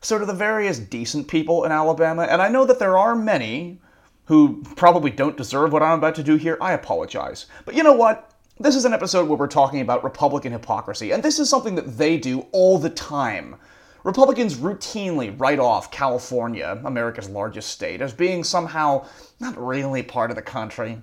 So, 0.00 0.18
to 0.18 0.26
the 0.26 0.34
various 0.34 0.80
decent 0.80 1.28
people 1.28 1.62
in 1.62 1.70
Alabama, 1.70 2.22
and 2.22 2.42
I 2.42 2.48
know 2.48 2.64
that 2.64 2.80
there 2.80 2.98
are 2.98 3.14
many 3.14 3.78
who 4.24 4.64
probably 4.74 5.12
don't 5.12 5.36
deserve 5.36 5.72
what 5.72 5.84
I'm 5.84 5.98
about 5.98 6.16
to 6.16 6.24
do 6.24 6.34
here, 6.34 6.58
I 6.60 6.72
apologize. 6.72 7.46
But 7.64 7.76
you 7.76 7.84
know 7.84 7.92
what? 7.92 8.32
This 8.58 8.74
is 8.74 8.84
an 8.84 8.92
episode 8.92 9.28
where 9.28 9.38
we're 9.38 9.46
talking 9.46 9.80
about 9.80 10.02
Republican 10.02 10.50
hypocrisy, 10.50 11.12
and 11.12 11.22
this 11.22 11.38
is 11.38 11.48
something 11.48 11.76
that 11.76 11.96
they 11.96 12.18
do 12.18 12.46
all 12.50 12.78
the 12.78 12.90
time. 12.90 13.54
Republicans 14.04 14.56
routinely 14.56 15.38
write 15.38 15.58
off 15.58 15.90
California, 15.90 16.80
America's 16.84 17.28
largest 17.28 17.70
state, 17.70 18.00
as 18.00 18.14
being 18.14 18.42
somehow 18.42 19.04
not 19.40 19.56
really 19.58 20.02
part 20.02 20.30
of 20.30 20.36
the 20.36 20.42
country. 20.42 21.00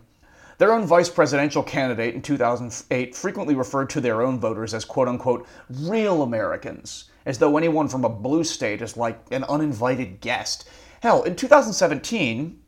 Their 0.57 0.73
own 0.73 0.87
vice 0.87 1.09
presidential 1.09 1.61
candidate 1.61 2.15
in 2.15 2.23
2008 2.23 3.15
frequently 3.15 3.53
referred 3.53 3.91
to 3.91 4.01
their 4.01 4.23
own 4.23 4.39
voters 4.39 4.73
as 4.73 4.85
quote 4.85 5.07
unquote 5.07 5.47
real 5.69 6.23
Americans, 6.23 7.11
as 7.27 7.37
though 7.37 7.57
anyone 7.57 7.87
from 7.87 8.03
a 8.03 8.09
blue 8.09 8.43
state 8.43 8.81
is 8.81 8.97
like 8.97 9.19
an 9.29 9.43
uninvited 9.43 10.19
guest. 10.19 10.67
Hell, 11.01 11.21
in 11.21 11.35
2017, 11.35 12.59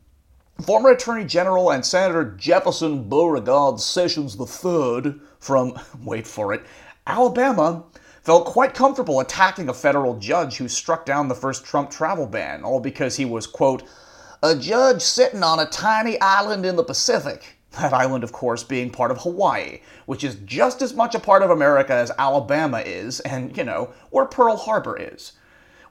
former 0.62 0.90
Attorney 0.90 1.24
General 1.24 1.72
and 1.72 1.84
Senator 1.84 2.36
Jefferson 2.36 3.08
Beauregard 3.08 3.80
Sessions 3.80 4.36
III 4.38 5.16
from, 5.40 5.74
wait 6.04 6.28
for 6.28 6.52
it, 6.52 6.62
Alabama 7.08 7.82
felt 8.22 8.44
quite 8.44 8.74
comfortable 8.74 9.20
attacking 9.20 9.68
a 9.68 9.74
federal 9.74 10.18
judge 10.18 10.56
who 10.56 10.68
struck 10.68 11.06
down 11.06 11.28
the 11.28 11.34
first 11.34 11.64
Trump 11.64 11.90
travel 11.90 12.26
ban, 12.26 12.62
all 12.62 12.80
because 12.80 13.16
he 13.16 13.24
was, 13.24 13.46
quote, 13.46 13.82
a 14.42 14.54
judge 14.54 15.02
sitting 15.02 15.42
on 15.42 15.60
a 15.60 15.66
tiny 15.66 16.20
island 16.20 16.64
in 16.64 16.76
the 16.76 16.84
Pacific. 16.84 17.56
That 17.80 17.92
island, 17.92 18.24
of 18.24 18.32
course, 18.32 18.64
being 18.64 18.90
part 18.90 19.12
of 19.12 19.18
Hawaii, 19.18 19.78
which 20.06 20.24
is 20.24 20.34
just 20.44 20.82
as 20.82 20.92
much 20.92 21.14
a 21.14 21.20
part 21.20 21.44
of 21.44 21.50
America 21.50 21.92
as 21.92 22.10
Alabama 22.18 22.80
is, 22.80 23.20
and, 23.20 23.56
you 23.56 23.62
know, 23.62 23.92
where 24.10 24.24
Pearl 24.24 24.56
Harbor 24.56 24.96
is. 25.00 25.34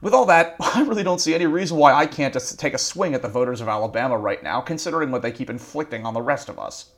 With 0.02 0.12
all 0.12 0.26
that, 0.26 0.56
I 0.60 0.82
really 0.82 1.02
don't 1.02 1.22
see 1.22 1.34
any 1.34 1.46
reason 1.46 1.78
why 1.78 1.94
I 1.94 2.04
can't 2.04 2.34
just 2.34 2.60
take 2.60 2.74
a 2.74 2.78
swing 2.78 3.14
at 3.14 3.22
the 3.22 3.28
voters 3.28 3.62
of 3.62 3.68
Alabama 3.68 4.18
right 4.18 4.42
now, 4.42 4.60
considering 4.60 5.10
what 5.10 5.22
they 5.22 5.32
keep 5.32 5.48
inflicting 5.48 6.04
on 6.04 6.12
the 6.12 6.20
rest 6.20 6.50
of 6.50 6.58
us. 6.58 6.90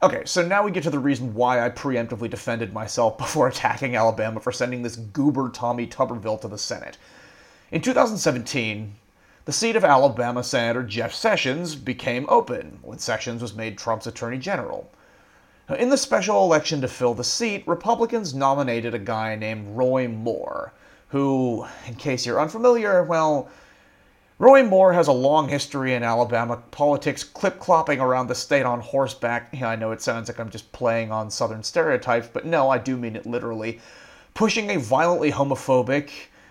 Okay, 0.00 0.22
so 0.26 0.46
now 0.46 0.62
we 0.62 0.70
get 0.70 0.84
to 0.84 0.90
the 0.90 0.98
reason 1.00 1.34
why 1.34 1.64
I 1.64 1.70
preemptively 1.70 2.30
defended 2.30 2.72
myself 2.72 3.18
before 3.18 3.48
attacking 3.48 3.96
Alabama 3.96 4.38
for 4.38 4.52
sending 4.52 4.82
this 4.82 4.94
goober 4.94 5.48
Tommy 5.48 5.88
Tuberville 5.88 6.40
to 6.40 6.48
the 6.48 6.58
Senate. 6.58 6.98
In 7.72 7.80
2017, 7.80 8.94
the 9.44 9.52
seat 9.52 9.74
of 9.74 9.84
Alabama 9.84 10.44
Senator 10.44 10.84
Jeff 10.84 11.12
Sessions 11.12 11.74
became 11.74 12.26
open 12.28 12.78
when 12.82 12.98
Sessions 12.98 13.42
was 13.42 13.54
made 13.54 13.76
Trump's 13.76 14.06
Attorney 14.06 14.38
General. 14.38 14.88
In 15.76 15.90
the 15.90 15.96
special 15.96 16.44
election 16.44 16.80
to 16.80 16.88
fill 16.88 17.14
the 17.14 17.24
seat, 17.24 17.66
Republicans 17.66 18.34
nominated 18.34 18.94
a 18.94 18.98
guy 18.98 19.34
named 19.34 19.76
Roy 19.76 20.06
Moore, 20.06 20.72
who, 21.08 21.66
in 21.86 21.96
case 21.96 22.24
you're 22.24 22.40
unfamiliar, 22.40 23.02
well, 23.02 23.48
Roy 24.40 24.62
Moore 24.62 24.92
has 24.92 25.08
a 25.08 25.12
long 25.12 25.48
history 25.48 25.94
in 25.94 26.04
Alabama 26.04 26.62
politics, 26.70 27.24
clip 27.24 27.58
clopping 27.58 28.00
around 28.00 28.28
the 28.28 28.36
state 28.36 28.64
on 28.64 28.80
horseback. 28.80 29.48
Yeah, 29.52 29.68
I 29.68 29.76
know 29.76 29.90
it 29.90 30.00
sounds 30.00 30.28
like 30.28 30.38
I'm 30.38 30.50
just 30.50 30.70
playing 30.70 31.10
on 31.10 31.28
Southern 31.28 31.64
stereotypes, 31.64 32.28
but 32.32 32.46
no, 32.46 32.70
I 32.70 32.78
do 32.78 32.96
mean 32.96 33.16
it 33.16 33.26
literally. 33.26 33.80
Pushing 34.34 34.70
a 34.70 34.78
violently 34.78 35.32
homophobic, 35.32 36.10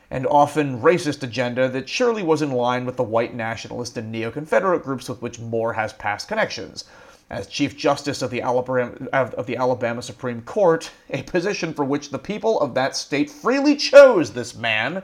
and 0.10 0.26
often 0.28 0.82
racist 0.82 1.24
agenda 1.24 1.68
that 1.70 1.90
surely 1.90 2.24
was 2.24 2.42
in 2.42 2.52
line 2.52 2.86
with 2.86 2.96
the 2.96 3.04
white 3.04 3.34
nationalist 3.34 3.98
and 3.98 4.12
neo 4.12 4.32
Confederate 4.32 4.84
groups 4.84 5.10
with 5.10 5.22
which 5.22 5.40
Moore 5.40 5.74
has 5.74 5.94
past 5.94 6.28
connections. 6.28 6.86
As 7.30 7.48
Chief 7.48 7.78
Justice 7.78 8.22
of 8.22 8.32
the, 8.32 8.42
Alabama, 8.42 8.92
of 9.12 9.46
the 9.46 9.58
Alabama 9.58 10.02
Supreme 10.02 10.42
Court, 10.42 10.90
a 11.10 11.24
position 11.24 11.74
for 11.74 11.84
which 11.84 12.10
the 12.10 12.20
people 12.20 12.60
of 12.62 12.74
that 12.74 12.96
state 12.96 13.30
freely 13.30 13.76
chose 13.76 14.32
this 14.32 14.56
man, 14.56 15.04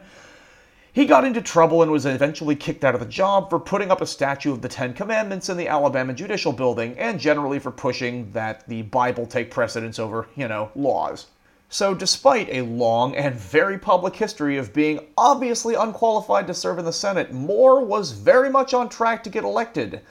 he 0.94 1.08
got 1.08 1.26
into 1.26 1.42
trouble 1.42 1.82
and 1.82 1.92
was 1.92 2.06
eventually 2.06 2.56
kicked 2.56 2.84
out 2.84 2.94
of 2.94 3.00
the 3.00 3.08
job 3.08 3.50
for 3.50 3.60
putting 3.60 3.90
up 3.90 4.00
a 4.00 4.06
statue 4.06 4.52
of 4.52 4.62
the 4.62 4.70
Ten 4.70 4.94
Commandments 4.94 5.50
in 5.50 5.58
the 5.58 5.68
Alabama 5.68 6.14
Judicial 6.14 6.54
Building 6.54 6.96
and 7.00 7.20
generally 7.20 7.58
for 7.58 7.72
pushing 7.72 8.32
that 8.32 8.68
the 8.68 8.84
Bible 8.84 9.26
take 9.26 9.50
precedence 9.50 9.98
over, 9.98 10.28
you 10.36 10.48
know, 10.48 10.70
laws. 10.76 11.26
So, 11.68 11.96
despite 11.96 12.48
a 12.50 12.62
long 12.62 13.16
and 13.16 13.34
very 13.34 13.80
public 13.80 14.16
history 14.16 14.56
of 14.56 14.72
being 14.72 15.08
obviously 15.18 15.74
unqualified 15.74 16.46
to 16.46 16.54
serve 16.54 16.78
in 16.78 16.86
the 16.86 16.94
Senate, 16.94 17.34
Moore 17.34 17.84
was 17.84 18.12
very 18.12 18.52
much 18.52 18.76
on 18.76 18.88
track 18.88 19.24
to 19.24 19.32
get 19.32 19.44
elected. 19.44 20.02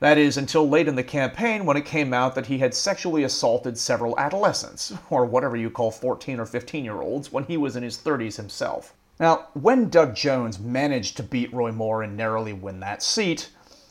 That 0.00 0.18
is, 0.18 0.36
until 0.36 0.68
late 0.68 0.88
in 0.88 0.96
the 0.96 1.04
campaign 1.04 1.64
when 1.64 1.76
it 1.76 1.84
came 1.84 2.12
out 2.12 2.34
that 2.34 2.46
he 2.46 2.58
had 2.58 2.74
sexually 2.74 3.22
assaulted 3.22 3.78
several 3.78 4.18
adolescents, 4.18 4.94
or 5.10 5.24
whatever 5.24 5.54
you 5.54 5.70
call 5.70 5.92
14 5.92 6.40
or 6.40 6.46
15 6.46 6.84
year 6.84 7.00
olds, 7.02 7.30
when 7.30 7.44
he 7.44 7.56
was 7.56 7.76
in 7.76 7.84
his 7.84 7.96
30s 7.96 8.36
himself. 8.36 8.94
Now, 9.20 9.48
when 9.54 9.88
Doug 9.90 10.14
Jones 10.14 10.58
managed 10.58 11.16
to 11.18 11.22
beat 11.22 11.52
Roy 11.52 11.72
Moore 11.72 12.02
and 12.02 12.16
narrowly 12.16 12.52
win 12.52 12.80
that 12.80 13.02
seat, 13.02 13.50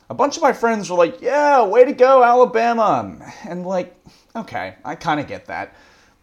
a 0.10 0.13
bunch 0.13 0.36
of 0.36 0.44
my 0.44 0.53
friends 0.53 0.89
were 0.89 0.98
like, 0.98 1.22
yeah, 1.22 1.63
way 1.63 1.86
to 1.86 1.94
go, 1.94 2.24
Alabama. 2.24 3.32
And 3.48 3.65
like, 3.65 3.96
okay, 4.36 4.75
I 4.84 4.96
kind 4.96 5.20
of 5.20 5.27
get 5.27 5.46
that 5.46 5.74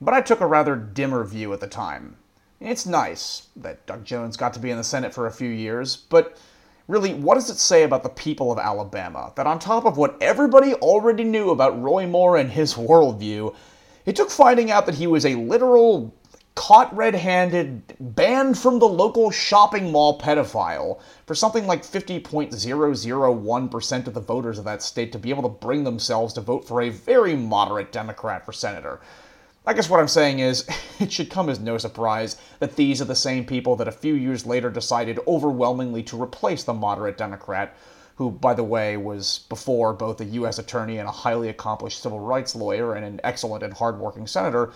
but 0.01 0.15
I 0.15 0.21
took 0.21 0.41
a 0.41 0.47
rather 0.47 0.77
dimmer 0.77 1.25
view 1.25 1.53
at 1.53 1.61
the 1.61 1.67
time. 1.67 2.17
It's 2.59 2.87
nice 2.87 3.49
that 3.57 3.87
Doug 3.87 4.05
Jones 4.05 4.37
got 4.37 4.55
to 4.55 4.61
be 4.61 4.71
in 4.71 4.77
the 4.77 4.85
Senate 4.85 5.15
for 5.15 5.27
a 5.27 5.33
few 5.33 5.49
years, 5.49 5.97
but 5.97 6.39
really, 6.89 7.15
what 7.15 7.35
does 7.35 7.51
it 7.51 7.59
say 7.59 7.83
about 7.83 8.03
the 8.03 8.09
people 8.09 8.51
of 8.51 8.59
Alabama 8.59 9.33
that 9.37 9.47
on 9.47 9.59
top 9.59 9.85
of 9.85 9.97
what 9.97 10.21
everybody 10.23 10.75
already 10.75 11.25
knew 11.25 11.51
about 11.51 11.81
Roy 11.81 12.07
Moore 12.07 12.37
and 12.37 12.51
his 12.51 12.75
worldview, 12.75 13.55
it 14.07 14.17
took 14.17 14.31
finding 14.31 14.71
out 14.71 14.87
that 14.87 14.95
he 14.95 15.07
was 15.07 15.25
a 15.25 15.35
literal 15.37 16.15
caught 16.61 16.95
red 16.95 17.15
handed, 17.15 17.83
banned 17.99 18.59
from 18.59 18.79
the 18.79 18.87
local 18.87 19.31
shopping 19.31 19.91
mall 19.91 20.19
pedophile 20.19 21.01
for 21.25 21.35
something 21.35 21.67
like 21.67 21.83
50.001% 21.83 24.07
of 24.07 24.13
the 24.13 24.21
voters 24.21 24.59
of 24.59 24.67
that 24.67 24.83
state 24.83 25.11
to 25.11 25.19
be 25.19 25.31
able 25.31 25.45
to 25.45 25.49
bring 25.49 25.85
themselves 25.85 26.35
to 26.35 26.43
vote 26.43 26.69
for 26.69 26.83
a 26.83 26.91
very 26.91 27.35
moderate 27.35 27.93
Democrat 27.93 28.45
for 28.45 28.53
senator. 28.53 29.01
I 29.67 29.73
guess 29.73 29.89
what 29.89 30.01
I'm 30.01 30.09
saying 30.09 30.41
is, 30.41 30.69
it 31.01 31.11
should 31.11 31.31
come 31.31 31.49
as 31.49 31.59
no 31.59 31.79
surprise 31.79 32.37
that 32.59 32.77
these 32.77 33.01
are 33.01 33.07
the 33.07 33.15
same 33.15 33.47
people 33.47 33.75
that 33.77 33.89
a 33.89 33.93
few 33.93 34.13
years 34.13 34.45
later 34.45 34.69
decided 34.69 35.19
overwhelmingly 35.27 36.03
to 36.03 36.23
replace 36.23 36.65
the 36.65 36.75
moderate 36.75 37.17
Democrat, 37.17 37.75
who, 38.17 38.31
by 38.31 38.53
the 38.53 38.65
way, 38.65 38.99
was 38.99 39.47
before 39.49 39.95
both 39.95 40.21
a 40.21 40.27
U.S. 40.27 40.59
attorney 40.59 40.99
and 40.99 41.09
a 41.09 41.13
highly 41.13 41.49
accomplished 41.49 42.03
civil 42.03 42.21
rights 42.21 42.55
lawyer 42.55 42.97
and 42.97 43.07
an 43.07 43.19
excellent 43.25 43.63
and 43.63 43.73
hardworking 43.73 44.27
senator, 44.27 44.75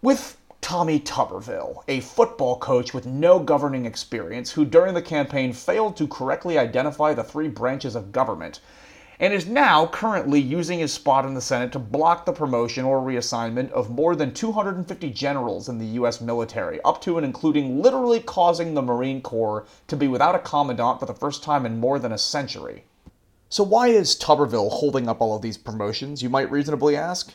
with 0.00 0.37
Tommy 0.60 1.00
Tuberville, 1.00 1.82
a 1.88 2.00
football 2.00 2.58
coach 2.58 2.92
with 2.92 3.06
no 3.06 3.38
governing 3.38 3.86
experience, 3.86 4.50
who 4.50 4.64
during 4.64 4.94
the 4.94 5.02
campaign 5.02 5.52
failed 5.52 5.96
to 5.96 6.06
correctly 6.06 6.58
identify 6.58 7.14
the 7.14 7.24
three 7.24 7.48
branches 7.48 7.94
of 7.94 8.12
government 8.12 8.60
and 9.20 9.32
is 9.32 9.46
now 9.46 9.86
currently 9.86 10.40
using 10.40 10.78
his 10.78 10.92
spot 10.92 11.24
in 11.24 11.34
the 11.34 11.40
Senate 11.40 11.72
to 11.72 11.78
block 11.78 12.24
the 12.24 12.32
promotion 12.32 12.84
or 12.84 13.00
reassignment 13.00 13.70
of 13.72 13.90
more 13.90 14.14
than 14.14 14.32
250 14.32 15.10
generals 15.10 15.68
in 15.68 15.78
the 15.78 15.86
U.S. 15.86 16.20
military, 16.20 16.80
up 16.82 17.00
to 17.02 17.16
and 17.16 17.26
including 17.26 17.82
literally 17.82 18.20
causing 18.20 18.74
the 18.74 18.82
Marine 18.82 19.20
Corps 19.20 19.66
to 19.88 19.96
be 19.96 20.06
without 20.06 20.36
a 20.36 20.40
commandant 20.40 21.00
for 21.00 21.06
the 21.06 21.14
first 21.14 21.42
time 21.42 21.66
in 21.66 21.80
more 21.80 21.98
than 21.98 22.12
a 22.12 22.18
century. 22.18 22.84
So, 23.48 23.64
why 23.64 23.88
is 23.88 24.16
Tuberville 24.16 24.70
holding 24.70 25.08
up 25.08 25.20
all 25.20 25.34
of 25.34 25.42
these 25.42 25.58
promotions, 25.58 26.22
you 26.22 26.28
might 26.28 26.50
reasonably 26.50 26.94
ask? 26.94 27.34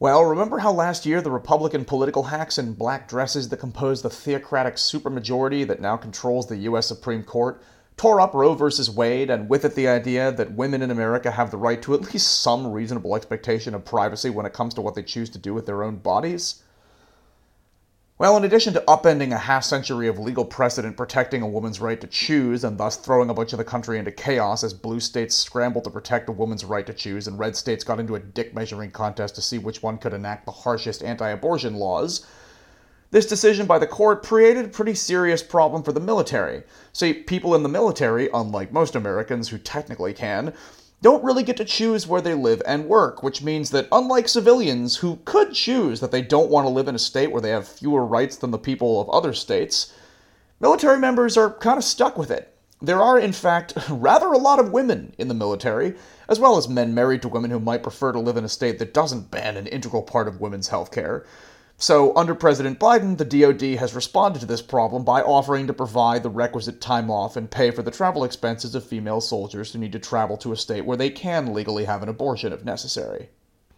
Well, 0.00 0.24
remember 0.24 0.60
how 0.60 0.72
last 0.72 1.04
year 1.04 1.20
the 1.20 1.30
Republican 1.30 1.84
political 1.84 2.22
hacks 2.22 2.56
in 2.56 2.72
black 2.72 3.06
dresses 3.06 3.50
that 3.50 3.58
compose 3.58 4.00
the 4.00 4.08
theocratic 4.08 4.76
supermajority 4.76 5.66
that 5.66 5.82
now 5.82 5.98
controls 5.98 6.46
the 6.46 6.56
U.S. 6.56 6.86
Supreme 6.86 7.22
Court 7.22 7.62
tore 7.98 8.18
up 8.18 8.32
Roe 8.32 8.54
versus 8.54 8.88
Wade, 8.88 9.28
and 9.28 9.46
with 9.46 9.62
it 9.66 9.74
the 9.74 9.88
idea 9.88 10.32
that 10.32 10.52
women 10.52 10.80
in 10.80 10.90
America 10.90 11.30
have 11.30 11.50
the 11.50 11.58
right 11.58 11.82
to 11.82 11.92
at 11.92 12.14
least 12.14 12.40
some 12.40 12.72
reasonable 12.72 13.14
expectation 13.14 13.74
of 13.74 13.84
privacy 13.84 14.30
when 14.30 14.46
it 14.46 14.54
comes 14.54 14.72
to 14.72 14.80
what 14.80 14.94
they 14.94 15.02
choose 15.02 15.28
to 15.28 15.38
do 15.38 15.52
with 15.52 15.66
their 15.66 15.82
own 15.82 15.96
bodies? 15.96 16.62
Well, 18.20 18.36
in 18.36 18.44
addition 18.44 18.74
to 18.74 18.84
upending 18.86 19.32
a 19.32 19.38
half 19.38 19.64
century 19.64 20.06
of 20.06 20.18
legal 20.18 20.44
precedent 20.44 20.94
protecting 20.94 21.40
a 21.40 21.48
woman's 21.48 21.80
right 21.80 21.98
to 22.02 22.06
choose 22.06 22.64
and 22.64 22.76
thus 22.76 22.96
throwing 22.96 23.30
a 23.30 23.34
bunch 23.34 23.54
of 23.54 23.56
the 23.56 23.64
country 23.64 23.98
into 23.98 24.12
chaos 24.12 24.62
as 24.62 24.74
blue 24.74 25.00
states 25.00 25.34
scrambled 25.34 25.84
to 25.84 25.90
protect 25.90 26.28
a 26.28 26.32
woman's 26.32 26.62
right 26.62 26.86
to 26.86 26.92
choose 26.92 27.26
and 27.26 27.38
red 27.38 27.56
states 27.56 27.82
got 27.82 27.98
into 27.98 28.16
a 28.16 28.20
dick 28.20 28.54
measuring 28.54 28.90
contest 28.90 29.36
to 29.36 29.40
see 29.40 29.56
which 29.56 29.82
one 29.82 29.96
could 29.96 30.12
enact 30.12 30.44
the 30.44 30.52
harshest 30.52 31.02
anti 31.02 31.30
abortion 31.30 31.76
laws, 31.76 32.26
this 33.10 33.24
decision 33.24 33.64
by 33.64 33.78
the 33.78 33.86
court 33.86 34.22
created 34.22 34.66
a 34.66 34.68
pretty 34.68 34.94
serious 34.94 35.42
problem 35.42 35.82
for 35.82 35.92
the 35.92 35.98
military. 35.98 36.62
See, 36.92 37.14
people 37.14 37.54
in 37.54 37.62
the 37.62 37.70
military, 37.70 38.28
unlike 38.34 38.70
most 38.70 38.96
Americans 38.96 39.48
who 39.48 39.56
technically 39.56 40.12
can, 40.12 40.52
don't 41.02 41.24
really 41.24 41.42
get 41.42 41.56
to 41.56 41.64
choose 41.64 42.06
where 42.06 42.20
they 42.20 42.34
live 42.34 42.60
and 42.66 42.86
work, 42.86 43.22
which 43.22 43.42
means 43.42 43.70
that 43.70 43.88
unlike 43.90 44.28
civilians 44.28 44.96
who 44.96 45.16
could 45.24 45.54
choose 45.54 46.00
that 46.00 46.10
they 46.10 46.20
don't 46.20 46.50
want 46.50 46.66
to 46.66 46.70
live 46.70 46.88
in 46.88 46.94
a 46.94 46.98
state 46.98 47.32
where 47.32 47.40
they 47.40 47.50
have 47.50 47.66
fewer 47.66 48.04
rights 48.04 48.36
than 48.36 48.50
the 48.50 48.58
people 48.58 49.00
of 49.00 49.08
other 49.08 49.32
states, 49.32 49.94
military 50.60 50.98
members 50.98 51.36
are 51.36 51.54
kind 51.54 51.78
of 51.78 51.84
stuck 51.84 52.18
with 52.18 52.30
it. 52.30 52.54
There 52.82 53.00
are, 53.00 53.18
in 53.18 53.32
fact, 53.32 53.74
rather 53.90 54.26
a 54.26 54.38
lot 54.38 54.58
of 54.58 54.72
women 54.72 55.14
in 55.16 55.28
the 55.28 55.34
military, 55.34 55.94
as 56.28 56.38
well 56.38 56.56
as 56.56 56.68
men 56.68 56.94
married 56.94 57.22
to 57.22 57.28
women 57.28 57.50
who 57.50 57.60
might 57.60 57.82
prefer 57.82 58.12
to 58.12 58.18
live 58.18 58.36
in 58.36 58.44
a 58.44 58.48
state 58.48 58.78
that 58.78 58.94
doesn't 58.94 59.30
ban 59.30 59.56
an 59.56 59.66
integral 59.66 60.02
part 60.02 60.28
of 60.28 60.40
women's 60.40 60.68
health 60.68 60.90
care. 60.90 61.24
So, 61.82 62.14
under 62.14 62.34
President 62.34 62.78
Biden, 62.78 63.16
the 63.16 63.24
DoD 63.24 63.78
has 63.78 63.94
responded 63.94 64.40
to 64.40 64.46
this 64.46 64.60
problem 64.60 65.02
by 65.02 65.22
offering 65.22 65.66
to 65.66 65.72
provide 65.72 66.22
the 66.22 66.28
requisite 66.28 66.78
time 66.78 67.10
off 67.10 67.38
and 67.38 67.50
pay 67.50 67.70
for 67.70 67.80
the 67.80 67.90
travel 67.90 68.22
expenses 68.22 68.74
of 68.74 68.84
female 68.84 69.22
soldiers 69.22 69.72
who 69.72 69.78
need 69.78 69.92
to 69.92 69.98
travel 69.98 70.36
to 70.36 70.52
a 70.52 70.58
state 70.58 70.84
where 70.84 70.98
they 70.98 71.08
can 71.08 71.54
legally 71.54 71.86
have 71.86 72.02
an 72.02 72.10
abortion 72.10 72.52
if 72.52 72.66
necessary. 72.66 73.30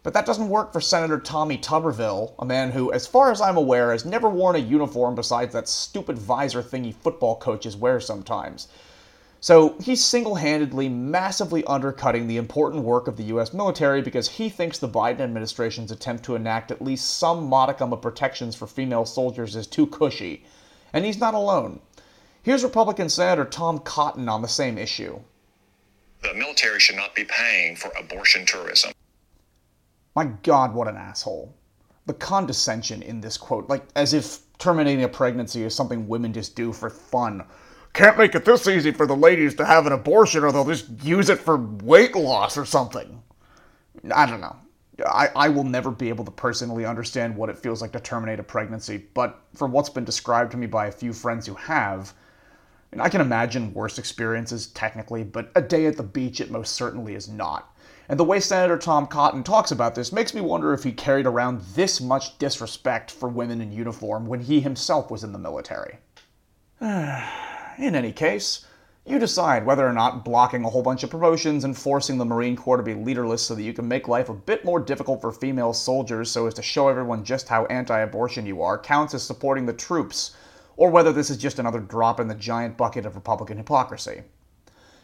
But 0.03 0.13
that 0.15 0.25
doesn't 0.25 0.49
work 0.49 0.73
for 0.73 0.81
Senator 0.81 1.17
Tommy 1.17 1.57
Tuberville, 1.57 2.33
a 2.37 2.43
man 2.43 2.71
who, 2.71 2.91
as 2.91 3.07
far 3.07 3.31
as 3.31 3.39
I'm 3.39 3.55
aware, 3.55 3.93
has 3.93 4.03
never 4.03 4.27
worn 4.27 4.57
a 4.57 4.59
uniform 4.59 5.15
besides 5.15 5.53
that 5.53 5.69
stupid 5.69 6.17
visor 6.19 6.61
thingy 6.61 6.93
football 6.93 7.37
coaches 7.37 7.77
wear 7.77 8.01
sometimes. 8.01 8.67
So 9.43 9.75
he's 9.81 10.01
single 10.01 10.35
handedly 10.35 10.87
massively 10.87 11.65
undercutting 11.65 12.27
the 12.27 12.37
important 12.37 12.85
work 12.85 13.09
of 13.09 13.17
the 13.17 13.23
US 13.23 13.51
military 13.51 14.01
because 14.01 14.29
he 14.29 14.47
thinks 14.47 14.77
the 14.77 14.87
Biden 14.87 15.19
administration's 15.19 15.91
attempt 15.91 16.23
to 16.23 16.35
enact 16.35 16.71
at 16.71 16.81
least 16.81 17.17
some 17.17 17.49
modicum 17.49 17.91
of 17.91 18.01
protections 18.01 18.55
for 18.55 18.67
female 18.67 19.03
soldiers 19.03 19.57
is 19.57 19.67
too 19.67 19.85
cushy. 19.85 20.45
And 20.93 21.03
he's 21.03 21.19
not 21.19 21.33
alone. 21.33 21.81
Here's 22.41 22.63
Republican 22.63 23.09
Senator 23.09 23.43
Tom 23.43 23.79
Cotton 23.79 24.29
on 24.29 24.41
the 24.41 24.47
same 24.47 24.77
issue. 24.77 25.19
The 26.21 26.33
military 26.35 26.79
should 26.79 26.95
not 26.95 27.13
be 27.13 27.25
paying 27.25 27.75
for 27.75 27.91
abortion 27.99 28.45
tourism. 28.45 28.93
My 30.15 30.23
God, 30.23 30.73
what 30.73 30.87
an 30.87 30.95
asshole. 30.95 31.53
The 32.05 32.13
condescension 32.13 33.01
in 33.01 33.19
this 33.19 33.35
quote, 33.35 33.67
like 33.67 33.83
as 33.97 34.13
if 34.13 34.39
terminating 34.57 35.03
a 35.03 35.09
pregnancy 35.09 35.63
is 35.63 35.75
something 35.75 36.07
women 36.07 36.31
just 36.31 36.55
do 36.55 36.71
for 36.71 36.89
fun 36.89 37.43
can't 37.93 38.17
make 38.17 38.33
it 38.33 38.43
this 38.43 38.67
easy 38.67 38.91
for 38.91 39.05
the 39.05 39.15
ladies 39.15 39.53
to 39.55 39.65
have 39.65 39.85
an 39.85 39.93
abortion 39.93 40.43
or 40.43 40.51
they'll 40.51 40.65
just 40.65 40.89
use 41.03 41.29
it 41.29 41.39
for 41.39 41.57
weight 41.57 42.15
loss 42.15 42.57
or 42.57 42.65
something. 42.65 43.21
I 44.13 44.25
don't 44.25 44.41
know. 44.41 44.55
I, 45.05 45.29
I 45.35 45.49
will 45.49 45.63
never 45.63 45.91
be 45.91 46.09
able 46.09 46.25
to 46.25 46.31
personally 46.31 46.85
understand 46.85 47.35
what 47.35 47.49
it 47.49 47.57
feels 47.57 47.81
like 47.81 47.91
to 47.93 47.99
terminate 47.99 48.39
a 48.39 48.43
pregnancy, 48.43 49.05
but 49.13 49.41
from 49.53 49.71
what's 49.71 49.89
been 49.89 50.05
described 50.05 50.51
to 50.51 50.57
me 50.57 50.67
by 50.67 50.87
a 50.87 50.91
few 50.91 51.13
friends 51.13 51.47
who 51.47 51.55
have, 51.55 52.13
and 52.91 53.01
I 53.01 53.09
can 53.09 53.21
imagine 53.21 53.73
worse 53.73 53.97
experiences 53.97 54.67
technically, 54.67 55.23
but 55.23 55.51
a 55.55 55.61
day 55.61 55.85
at 55.85 55.97
the 55.97 56.03
beach 56.03 56.41
it 56.41 56.51
most 56.51 56.73
certainly 56.73 57.15
is 57.15 57.27
not. 57.27 57.75
And 58.09 58.19
the 58.19 58.23
way 58.23 58.39
Senator 58.39 58.77
Tom 58.77 59.07
Cotton 59.07 59.43
talks 59.43 59.71
about 59.71 59.95
this 59.95 60.11
makes 60.11 60.33
me 60.33 60.41
wonder 60.41 60.73
if 60.73 60.83
he 60.83 60.91
carried 60.91 61.25
around 61.25 61.61
this 61.73 62.01
much 62.01 62.37
disrespect 62.37 63.09
for 63.09 63.29
women 63.29 63.61
in 63.61 63.71
uniform 63.71 64.27
when 64.27 64.41
he 64.41 64.59
himself 64.59 65.09
was 65.09 65.23
in 65.23 65.31
the 65.31 65.39
military. 65.39 65.97
In 67.77 67.95
any 67.95 68.11
case, 68.11 68.67
you 69.03 69.17
decide 69.17 69.65
whether 69.65 69.87
or 69.87 69.93
not 69.93 70.23
blocking 70.23 70.63
a 70.63 70.69
whole 70.69 70.83
bunch 70.83 71.01
of 71.03 71.09
promotions 71.09 71.63
and 71.63 71.75
forcing 71.75 72.19
the 72.19 72.25
Marine 72.25 72.55
Corps 72.55 72.77
to 72.77 72.83
be 72.83 72.93
leaderless 72.93 73.41
so 73.41 73.55
that 73.55 73.63
you 73.63 73.73
can 73.73 73.87
make 73.87 74.07
life 74.07 74.29
a 74.29 74.33
bit 74.33 74.63
more 74.63 74.79
difficult 74.79 75.21
for 75.21 75.31
female 75.31 75.73
soldiers 75.73 76.29
so 76.29 76.45
as 76.45 76.53
to 76.53 76.61
show 76.61 76.87
everyone 76.87 77.23
just 77.23 77.47
how 77.47 77.65
anti 77.65 77.99
abortion 77.99 78.45
you 78.45 78.61
are 78.61 78.77
counts 78.77 79.15
as 79.15 79.23
supporting 79.23 79.65
the 79.65 79.73
troops, 79.73 80.35
or 80.77 80.91
whether 80.91 81.11
this 81.11 81.29
is 81.29 81.37
just 81.37 81.57
another 81.57 81.79
drop 81.79 82.19
in 82.19 82.27
the 82.27 82.35
giant 82.35 82.77
bucket 82.77 83.07
of 83.07 83.15
Republican 83.15 83.57
hypocrisy. 83.57 84.21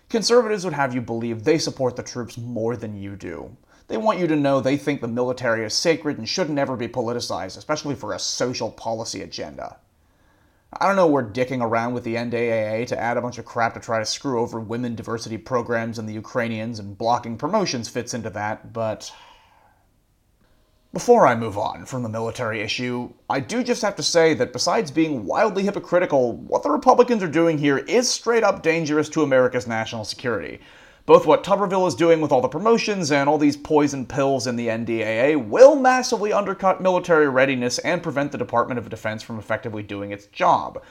Conservatives 0.07 0.63
would 0.63 0.73
have 0.73 0.93
you 0.93 1.01
believe 1.01 1.43
they 1.43 1.57
support 1.57 1.95
the 1.95 2.03
troops 2.03 2.37
more 2.37 2.77
than 2.77 2.95
you 2.95 3.15
do. 3.15 3.57
They 3.87 3.97
want 3.97 4.19
you 4.19 4.27
to 4.27 4.35
know 4.35 4.61
they 4.61 4.77
think 4.77 5.01
the 5.01 5.07
military 5.07 5.65
is 5.65 5.73
sacred 5.73 6.19
and 6.19 6.29
shouldn't 6.29 6.59
ever 6.59 6.77
be 6.77 6.87
politicized, 6.87 7.57
especially 7.57 7.95
for 7.95 8.13
a 8.13 8.19
social 8.19 8.71
policy 8.71 9.23
agenda. 9.23 9.77
I 10.71 10.85
don't 10.85 10.95
know 10.95 11.07
where 11.07 11.23
dicking 11.23 11.63
around 11.63 11.93
with 11.93 12.03
the 12.03 12.15
NDAA 12.15 12.85
to 12.87 12.99
add 12.99 13.17
a 13.17 13.21
bunch 13.21 13.39
of 13.39 13.45
crap 13.45 13.73
to 13.73 13.79
try 13.79 13.97
to 13.97 14.05
screw 14.05 14.39
over 14.39 14.59
women 14.59 14.93
diversity 14.93 15.37
programs 15.37 15.97
and 15.97 16.07
the 16.07 16.13
Ukrainians 16.13 16.77
and 16.77 16.97
blocking 16.97 17.37
promotions 17.37 17.89
fits 17.89 18.13
into 18.13 18.29
that, 18.31 18.71
but. 18.73 19.11
Before 20.91 21.27
I 21.27 21.35
move 21.35 21.55
on 21.55 21.85
from 21.85 22.01
the 22.01 22.09
military 22.09 22.61
issue, 22.61 23.13
I 23.29 23.41
do 23.41 23.63
just 23.63 23.83
have 23.83 23.95
to 23.97 24.03
say 24.03 24.33
that 24.33 24.51
besides 24.51 24.89
being 24.89 25.23
wildly 25.23 25.61
hypocritical, 25.63 26.37
what 26.37 26.63
the 26.63 26.71
Republicans 26.71 27.21
are 27.21 27.27
doing 27.27 27.59
here 27.59 27.77
is 27.77 28.09
straight 28.09 28.43
up 28.43 28.63
dangerous 28.63 29.07
to 29.09 29.21
America's 29.21 29.67
national 29.67 30.03
security. 30.03 30.59
Both 31.05 31.25
what 31.25 31.43
Tuberville 31.43 31.87
is 31.87 31.95
doing 31.95 32.21
with 32.21 32.31
all 32.31 32.41
the 32.41 32.47
promotions 32.47 33.11
and 33.11 33.27
all 33.27 33.37
these 33.37 33.57
poison 33.57 34.05
pills 34.05 34.45
in 34.45 34.55
the 34.55 34.67
NDAA 34.67 35.47
will 35.47 35.75
massively 35.75 36.31
undercut 36.31 36.81
military 36.81 37.27
readiness 37.27 37.79
and 37.79 38.03
prevent 38.03 38.31
the 38.31 38.37
Department 38.37 38.77
of 38.77 38.89
Defense 38.89 39.23
from 39.23 39.39
effectively 39.39 39.81
doing 39.81 40.11
its 40.11 40.27
job. 40.27 40.81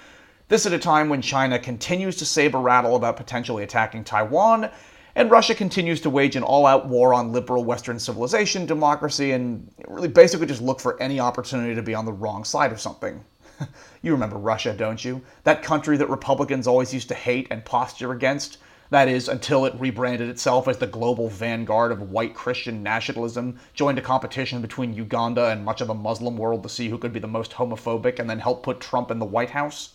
This 0.48 0.66
at 0.66 0.72
a 0.72 0.78
time 0.78 1.08
when 1.08 1.22
China 1.22 1.58
continues 1.58 2.16
to 2.16 2.24
saber 2.24 2.58
rattle 2.58 2.96
about 2.96 3.16
potentially 3.16 3.62
attacking 3.62 4.04
Taiwan, 4.04 4.70
and 5.14 5.30
Russia 5.30 5.54
continues 5.54 6.00
to 6.00 6.10
wage 6.10 6.36
an 6.36 6.42
all 6.42 6.64
out 6.64 6.86
war 6.86 7.12
on 7.12 7.32
liberal 7.32 7.64
Western 7.64 7.98
civilization, 7.98 8.66
democracy, 8.66 9.32
and 9.32 9.70
really 9.86 10.08
basically 10.08 10.46
just 10.46 10.62
look 10.62 10.80
for 10.80 11.00
any 11.02 11.20
opportunity 11.20 11.74
to 11.74 11.82
be 11.82 11.94
on 11.94 12.04
the 12.04 12.12
wrong 12.12 12.44
side 12.44 12.72
of 12.72 12.80
something. 12.80 13.24
you 14.02 14.12
remember 14.12 14.38
Russia, 14.38 14.72
don't 14.72 15.04
you? 15.04 15.20
That 15.44 15.62
country 15.62 15.96
that 15.96 16.08
Republicans 16.08 16.66
always 16.66 16.94
used 16.94 17.08
to 17.08 17.14
hate 17.14 17.48
and 17.50 17.64
posture 17.64 18.12
against? 18.12 18.58
That 18.90 19.08
is, 19.08 19.28
until 19.28 19.66
it 19.66 19.78
rebranded 19.78 20.30
itself 20.30 20.66
as 20.66 20.78
the 20.78 20.86
global 20.86 21.28
vanguard 21.28 21.92
of 21.92 22.10
white 22.10 22.34
Christian 22.34 22.82
nationalism, 22.82 23.60
joined 23.74 23.98
a 23.98 24.02
competition 24.02 24.62
between 24.62 24.94
Uganda 24.94 25.50
and 25.50 25.64
much 25.64 25.82
of 25.82 25.88
the 25.88 25.94
Muslim 25.94 26.38
world 26.38 26.62
to 26.62 26.70
see 26.70 26.88
who 26.88 26.96
could 26.96 27.12
be 27.12 27.20
the 27.20 27.26
most 27.26 27.52
homophobic, 27.52 28.18
and 28.18 28.30
then 28.30 28.38
help 28.38 28.62
put 28.62 28.80
Trump 28.80 29.10
in 29.10 29.18
the 29.18 29.26
White 29.26 29.50
House. 29.50 29.94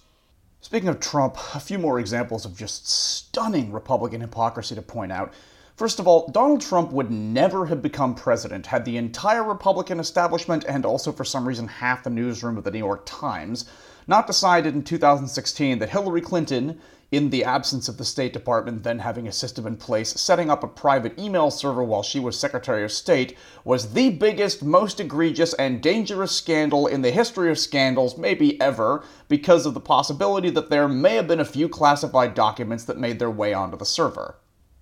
Speaking 0.62 0.90
of 0.90 1.00
Trump, 1.00 1.38
a 1.56 1.60
few 1.60 1.80
more 1.80 2.00
examples 2.00 2.46
of 2.46 2.56
just 2.56 2.88
stunning 2.88 3.72
Republican 3.72 4.22
hypocrisy 4.22 4.76
to 4.76 4.82
point 4.82 5.12
out. 5.12 5.34
First 5.76 6.00
of 6.00 6.08
all, 6.08 6.28
Donald 6.28 6.62
Trump 6.62 6.92
would 6.92 7.10
never 7.10 7.66
have 7.66 7.82
become 7.82 8.14
president 8.14 8.68
had 8.68 8.86
the 8.86 8.98
entire 8.98 9.44
Republican 9.44 10.00
establishment, 10.00 10.66
and 10.66 10.86
also 10.86 11.12
for 11.12 11.26
some 11.26 11.48
reason 11.48 11.68
half 11.68 12.04
the 12.04 12.12
newsroom 12.12 12.58
of 12.58 12.64
the 12.64 12.70
New 12.70 12.78
York 12.78 13.02
Times, 13.08 13.66
not 14.06 14.28
decided 14.28 14.76
in 14.76 14.84
2016 14.84 15.80
that 15.80 15.90
Hillary 15.90 16.22
Clinton, 16.22 16.80
in 17.14 17.30
the 17.30 17.44
absence 17.44 17.88
of 17.88 17.98
the 17.98 18.04
State 18.04 18.34
Department 18.34 18.82
then 18.82 18.98
having 18.98 19.28
a 19.28 19.32
system 19.32 19.68
in 19.68 19.78
place, 19.78 20.20
setting 20.20 20.50
up 20.50 20.64
a 20.64 20.68
private 20.68 21.18
email 21.20 21.52
server 21.52 21.84
while 21.84 22.02
she 22.02 22.20
was 22.20 22.38
Secretary 22.38 22.84
of 22.84 22.92
State, 22.92 23.38
was 23.64 23.94
the 23.94 24.10
biggest, 24.10 24.64
most 24.64 25.00
egregious, 25.00 25.54
and 25.54 25.80
dangerous 25.80 26.32
scandal 26.32 26.88
in 26.88 27.04
the 27.04 27.12
history 27.12 27.52
of 27.52 27.60
scandals, 27.60 28.18
maybe 28.18 28.60
ever, 28.60 29.04
because 29.28 29.68
of 29.68 29.76
the 29.76 29.80
possibility 29.80 30.50
that 30.50 30.72
there 30.72 30.88
may 30.88 31.14
have 31.14 31.28
been 31.28 31.40
a 31.40 31.46
few 31.46 31.70
classified 31.70 32.34
documents 32.34 32.84
that 32.86 32.98
made 32.98 33.20
their 33.20 33.30
way 33.30 33.54
onto 33.54 33.78
the 33.78 33.86
server. 33.86 34.40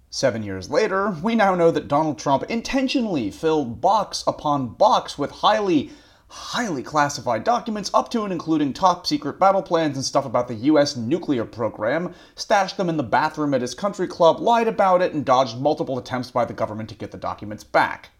Seven 0.10 0.42
years 0.42 0.70
later, 0.70 1.18
we 1.22 1.36
now 1.36 1.54
know 1.54 1.70
that 1.70 1.90
Donald 1.90 2.18
Trump 2.18 2.44
intentionally 2.44 3.30
filled 3.30 3.82
box 3.82 4.24
upon 4.26 4.70
box 4.76 5.18
with 5.18 5.32
highly 5.32 5.92
highly 6.32 6.82
classified 6.82 7.44
documents 7.44 7.92
up 7.94 8.10
to 8.10 8.24
and 8.24 8.32
including 8.32 8.72
top 8.72 9.06
secret 9.06 9.38
battle 9.38 9.62
plans 9.62 9.98
and 9.98 10.06
stuff 10.06 10.26
about 10.26 10.48
the 10.48 10.56
US 10.56 10.96
nuclear 10.96 11.44
program, 11.44 12.14
stashed 12.36 12.78
them 12.78 12.88
in 12.88 12.96
the 12.96 13.04
bathroom 13.04 13.54
at 13.54 13.60
his 13.60 13.76
country 13.76 14.08
club, 14.08 14.40
lied 14.40 14.70
about 14.70 15.02
it, 15.02 15.14
and 15.14 15.26
dodged 15.26 15.60
multiple 15.60 15.98
attempts 15.98 16.32
by 16.32 16.46
the 16.46 16.54
government 16.54 16.88
to 16.88 16.96
get 16.96 17.12
the 17.12 17.18
documents 17.18 17.66
back. 17.66 18.12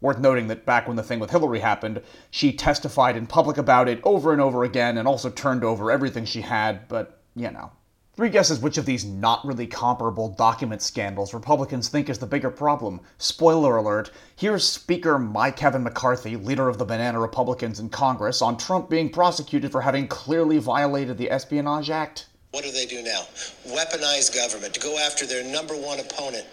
Worth 0.00 0.18
noting 0.18 0.48
that 0.48 0.66
back 0.66 0.88
when 0.88 0.96
the 0.96 1.04
thing 1.04 1.20
with 1.20 1.30
Hillary 1.30 1.60
happened, 1.60 2.02
she 2.32 2.52
testified 2.52 3.16
in 3.16 3.28
public 3.28 3.56
about 3.56 3.88
it 3.88 4.00
over 4.02 4.32
and 4.32 4.42
over 4.42 4.64
again 4.64 4.98
and 4.98 5.06
also 5.06 5.30
turned 5.30 5.62
over 5.62 5.90
everything 5.92 6.24
she 6.24 6.40
had, 6.40 6.88
but, 6.88 7.20
you 7.36 7.52
know. 7.52 7.70
Three 8.16 8.30
guesses 8.30 8.60
which 8.60 8.78
of 8.78 8.86
these 8.86 9.04
not 9.04 9.44
really 9.44 9.66
comparable 9.66 10.30
document 10.30 10.80
scandals 10.80 11.34
Republicans 11.34 11.90
think 11.90 12.08
is 12.08 12.18
the 12.18 12.26
bigger 12.26 12.48
problem. 12.48 13.02
Spoiler 13.18 13.76
alert, 13.76 14.10
here's 14.34 14.66
Speaker 14.66 15.18
My 15.18 15.50
Kevin 15.50 15.82
McCarthy, 15.82 16.34
leader 16.36 16.66
of 16.66 16.78
the 16.78 16.86
Banana 16.86 17.20
Republicans 17.20 17.78
in 17.78 17.90
Congress, 17.90 18.40
on 18.40 18.56
Trump 18.56 18.88
being 18.88 19.10
prosecuted 19.10 19.70
for 19.70 19.82
having 19.82 20.08
clearly 20.08 20.56
violated 20.56 21.18
the 21.18 21.30
Espionage 21.30 21.90
Act. 21.90 22.28
What 22.52 22.64
do 22.64 22.72
they 22.72 22.86
do 22.86 23.02
now? 23.02 23.20
Weaponize 23.66 24.34
government 24.34 24.72
to 24.72 24.80
go 24.80 24.96
after 24.98 25.26
their 25.26 25.44
number 25.44 25.74
one 25.74 26.00
opponent. 26.00 26.46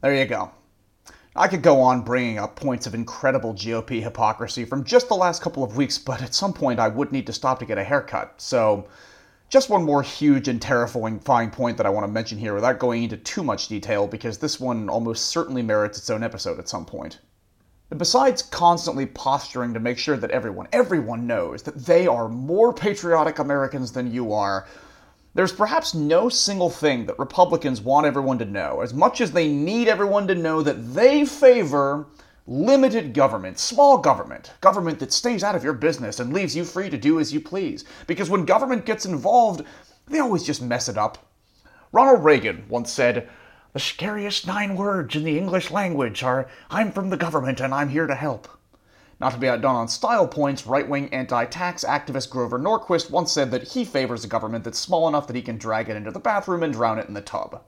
There 0.00 0.16
you 0.16 0.24
go. 0.24 0.50
I 1.36 1.46
could 1.46 1.60
go 1.60 1.78
on 1.78 2.06
bringing 2.06 2.38
up 2.38 2.56
points 2.56 2.86
of 2.86 2.94
incredible 2.94 3.52
GOP 3.52 4.02
hypocrisy 4.02 4.64
from 4.64 4.82
just 4.82 5.08
the 5.08 5.14
last 5.14 5.42
couple 5.42 5.62
of 5.62 5.76
weeks, 5.76 5.98
but 5.98 6.22
at 6.22 6.32
some 6.32 6.54
point 6.54 6.80
I 6.80 6.88
would 6.88 7.12
need 7.12 7.26
to 7.26 7.34
stop 7.34 7.58
to 7.58 7.66
get 7.66 7.76
a 7.76 7.84
haircut, 7.84 8.40
so 8.40 8.88
just 9.52 9.68
one 9.68 9.84
more 9.84 10.02
huge 10.02 10.48
and 10.48 10.62
terrifying 10.62 11.50
point 11.50 11.76
that 11.76 11.84
I 11.84 11.90
want 11.90 12.04
to 12.06 12.10
mention 12.10 12.38
here 12.38 12.54
without 12.54 12.78
going 12.78 13.02
into 13.02 13.18
too 13.18 13.44
much 13.44 13.68
detail 13.68 14.06
because 14.06 14.38
this 14.38 14.58
one 14.58 14.88
almost 14.88 15.26
certainly 15.26 15.60
merits 15.60 15.98
its 15.98 16.08
own 16.08 16.22
episode 16.22 16.58
at 16.58 16.70
some 16.70 16.86
point. 16.86 17.18
Besides 17.94 18.40
constantly 18.40 19.04
posturing 19.04 19.74
to 19.74 19.78
make 19.78 19.98
sure 19.98 20.16
that 20.16 20.30
everyone, 20.30 20.68
everyone 20.72 21.26
knows 21.26 21.62
that 21.64 21.84
they 21.84 22.06
are 22.06 22.30
more 22.30 22.72
patriotic 22.72 23.40
Americans 23.40 23.92
than 23.92 24.10
you 24.10 24.32
are, 24.32 24.66
there's 25.34 25.52
perhaps 25.52 25.92
no 25.92 26.30
single 26.30 26.70
thing 26.70 27.04
that 27.04 27.18
Republicans 27.18 27.82
want 27.82 28.06
everyone 28.06 28.38
to 28.38 28.46
know, 28.46 28.80
as 28.80 28.94
much 28.94 29.20
as 29.20 29.32
they 29.32 29.48
need 29.48 29.86
everyone 29.86 30.26
to 30.28 30.34
know 30.34 30.62
that 30.62 30.94
they 30.94 31.26
favor 31.26 32.06
limited 32.46 33.14
government, 33.14 33.58
small 33.58 33.98
government, 33.98 34.52
government 34.60 34.98
that 34.98 35.12
stays 35.12 35.44
out 35.44 35.54
of 35.54 35.62
your 35.62 35.72
business 35.72 36.18
and 36.18 36.32
leaves 36.32 36.56
you 36.56 36.64
free 36.64 36.90
to 36.90 36.98
do 36.98 37.20
as 37.20 37.32
you 37.32 37.40
please. 37.40 37.84
Because 38.06 38.28
when 38.28 38.44
government 38.44 38.84
gets 38.84 39.06
involved, 39.06 39.64
they 40.08 40.18
always 40.18 40.42
just 40.42 40.60
mess 40.60 40.88
it 40.88 40.98
up. 40.98 41.18
Ronald 41.92 42.24
Reagan 42.24 42.64
once 42.68 42.90
said, 42.90 43.28
The 43.72 43.78
scariest 43.78 44.46
nine 44.46 44.76
words 44.76 45.14
in 45.14 45.24
the 45.24 45.38
English 45.38 45.70
language 45.70 46.22
are, 46.22 46.48
I'm 46.70 46.90
from 46.90 47.10
the 47.10 47.16
government 47.16 47.60
and 47.60 47.72
I'm 47.72 47.90
here 47.90 48.06
to 48.06 48.14
help. 48.14 48.48
Not 49.20 49.34
to 49.34 49.38
be 49.38 49.48
outdone 49.48 49.76
on 49.76 49.86
style 49.86 50.26
points, 50.26 50.66
right 50.66 50.88
wing 50.88 51.08
anti 51.14 51.44
tax 51.44 51.84
activist 51.84 52.28
Grover 52.28 52.58
Norquist 52.58 53.08
once 53.08 53.30
said 53.30 53.52
that 53.52 53.68
he 53.68 53.84
favors 53.84 54.24
a 54.24 54.28
government 54.28 54.64
that's 54.64 54.80
small 54.80 55.06
enough 55.06 55.28
that 55.28 55.36
he 55.36 55.42
can 55.42 55.58
drag 55.58 55.88
it 55.88 55.96
into 55.96 56.10
the 56.10 56.18
bathroom 56.18 56.64
and 56.64 56.72
drown 56.72 56.98
it 56.98 57.06
in 57.06 57.14
the 57.14 57.20
tub. 57.20 57.62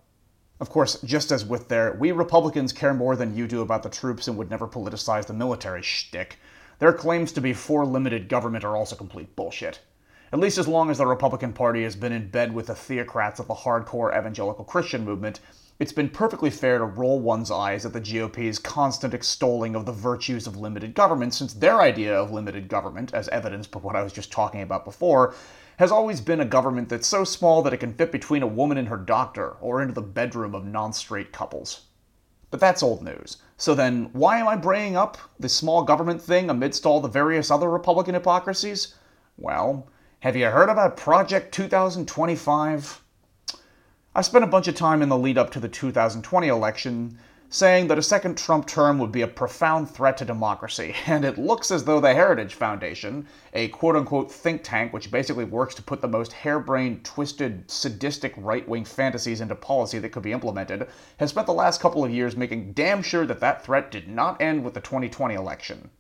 Of 0.61 0.71
course, 0.71 1.01
just 1.03 1.33
as 1.33 1.45
with 1.45 1.69
their 1.69 1.97
we 1.99 2.13
Republicans 2.13 2.73
care 2.73 2.95
more 2.95 3.17
than 3.17 3.37
you 3.37 3.49
do 3.49 3.61
about 3.61 3.83
the 3.83 3.89
troops 3.89 4.29
and 4.29 4.37
would 4.37 4.51
never 4.51 4.69
politicize 4.69 5.27
the 5.27 5.33
military 5.33 5.83
shtick, 5.83 6.39
their 6.79 6.93
claims 6.93 7.33
to 7.33 7.41
be 7.41 7.53
for 7.53 7.85
limited 7.85 8.29
government 8.29 8.65
are 8.65 8.77
also 8.77 8.95
complete 8.95 9.35
bullshit. 9.35 9.81
At 10.33 10.39
least 10.39 10.59
as 10.59 10.69
long 10.69 10.91
as 10.91 10.99
the 10.99 11.07
Republican 11.07 11.53
Party 11.53 11.83
has 11.83 11.97
been 11.97 12.13
in 12.13 12.29
bed 12.29 12.55
with 12.55 12.67
the 12.69 12.75
theocrats 12.75 13.41
of 13.41 13.49
the 13.49 13.55
hardcore 13.55 14.17
evangelical 14.17 14.65
Christian 14.65 15.05
movement, 15.05 15.41
it's 15.81 15.93
been 15.93 16.09
perfectly 16.09 16.51
fair 16.51 16.79
to 16.79 16.85
roll 16.85 17.19
one's 17.19 17.51
eyes 17.51 17.85
at 17.85 17.93
the 17.93 18.01
GOP's 18.01 18.61
constant 18.61 19.13
extolling 19.13 19.75
of 19.75 19.87
the 19.87 19.93
virtues 19.93 20.47
of 20.47 20.57
limited 20.57 20.95
government, 20.95 21.35
since 21.35 21.53
their 21.53 21.81
idea 21.81 22.17
of 22.17 22.31
limited 22.31 22.69
government, 22.69 23.13
as 23.13 23.29
evidenced 23.31 23.73
by 23.73 23.81
what 23.81 23.97
I 23.97 24.03
was 24.03 24.13
just 24.13 24.31
talking 24.31 24.63
about 24.63 24.85
before, 24.85 25.35
has 25.79 25.91
always 25.91 26.21
been 26.21 26.41
a 26.41 26.45
government 26.45 26.89
that's 26.89 27.07
so 27.07 27.25
small 27.25 27.63
that 27.63 27.73
it 27.73 27.79
can 27.79 27.93
fit 27.93 28.13
between 28.13 28.43
a 28.43 28.47
woman 28.47 28.79
and 28.79 28.89
her 28.89 28.97
doctor, 28.97 29.51
or 29.61 29.83
into 29.83 29.95
the 29.95 30.01
bedroom 30.01 30.55
of 30.55 30.65
non 30.65 30.93
straight 30.93 31.33
couples. 31.33 31.87
But 32.51 32.61
that's 32.61 32.83
old 32.83 33.03
news. 33.03 33.39
So 33.57 33.75
then, 33.75 34.11
why 34.13 34.39
am 34.39 34.47
I 34.47 34.57
bringing 34.57 34.97
up 34.97 35.19
the 35.41 35.49
small 35.49 35.83
government 35.83 36.23
thing 36.23 36.51
amidst 36.51 36.87
all 36.87 37.01
the 37.01 37.09
various 37.09 37.51
other 37.51 37.69
Republican 37.69 38.15
hypocrisies? 38.15 38.95
Well, 39.37 39.89
have 40.21 40.37
you 40.37 40.47
heard 40.47 40.69
about 40.69 40.97
Project 40.97 41.53
2025? 41.53 43.03
I 44.15 44.23
spent 44.23 44.45
a 44.45 44.49
bunch 44.49 44.69
of 44.69 44.77
time 44.77 45.03
in 45.03 45.09
the 45.09 45.19
lead 45.19 45.37
up 45.37 45.51
to 45.51 45.61
the 45.61 45.69
2020 45.69 46.47
election 46.47 47.19
saying 47.51 47.89
that 47.89 47.99
a 47.99 48.03
second 48.03 48.37
Trump 48.37 48.67
term 48.67 48.99
would 48.99 49.13
be 49.13 49.23
a 49.23 49.29
profound 49.29 49.89
threat 49.89 50.17
to 50.19 50.25
democracy, 50.25 50.95
and 51.07 51.25
it 51.25 51.39
looks 51.39 51.71
as 51.71 51.85
though 51.85 52.01
the 52.01 52.13
Heritage 52.13 52.55
Foundation, 52.55 53.27
a 53.53 53.69
quote 53.69 53.97
unquote 53.97 54.33
think 54.33 54.63
tank 54.65 54.93
which 54.93 55.11
basically 55.11 55.45
works 55.45 55.75
to 55.75 55.83
put 55.83 56.01
the 56.01 56.09
most 56.09 56.33
harebrained, 56.33 57.05
twisted, 57.05 57.71
sadistic 57.71 58.35
right 58.37 58.69
wing 58.69 58.85
fantasies 58.85 59.41
into 59.41 59.55
policy 59.55 59.99
that 59.99 60.11
could 60.11 60.23
be 60.23 60.33
implemented, 60.33 60.89
has 61.19 61.31
spent 61.31 61.47
the 61.47 61.53
last 61.53 61.81
couple 61.81 62.05
of 62.05 62.11
years 62.11 62.37
making 62.37 62.73
damn 62.73 63.03
sure 63.03 63.27
that 63.27 63.41
that 63.41 63.65
threat 63.65 63.91
did 63.91 64.09
not 64.09 64.41
end 64.41 64.65
with 64.65 64.75
the 64.75 64.81
2020 64.81 65.35
election. 65.35 65.91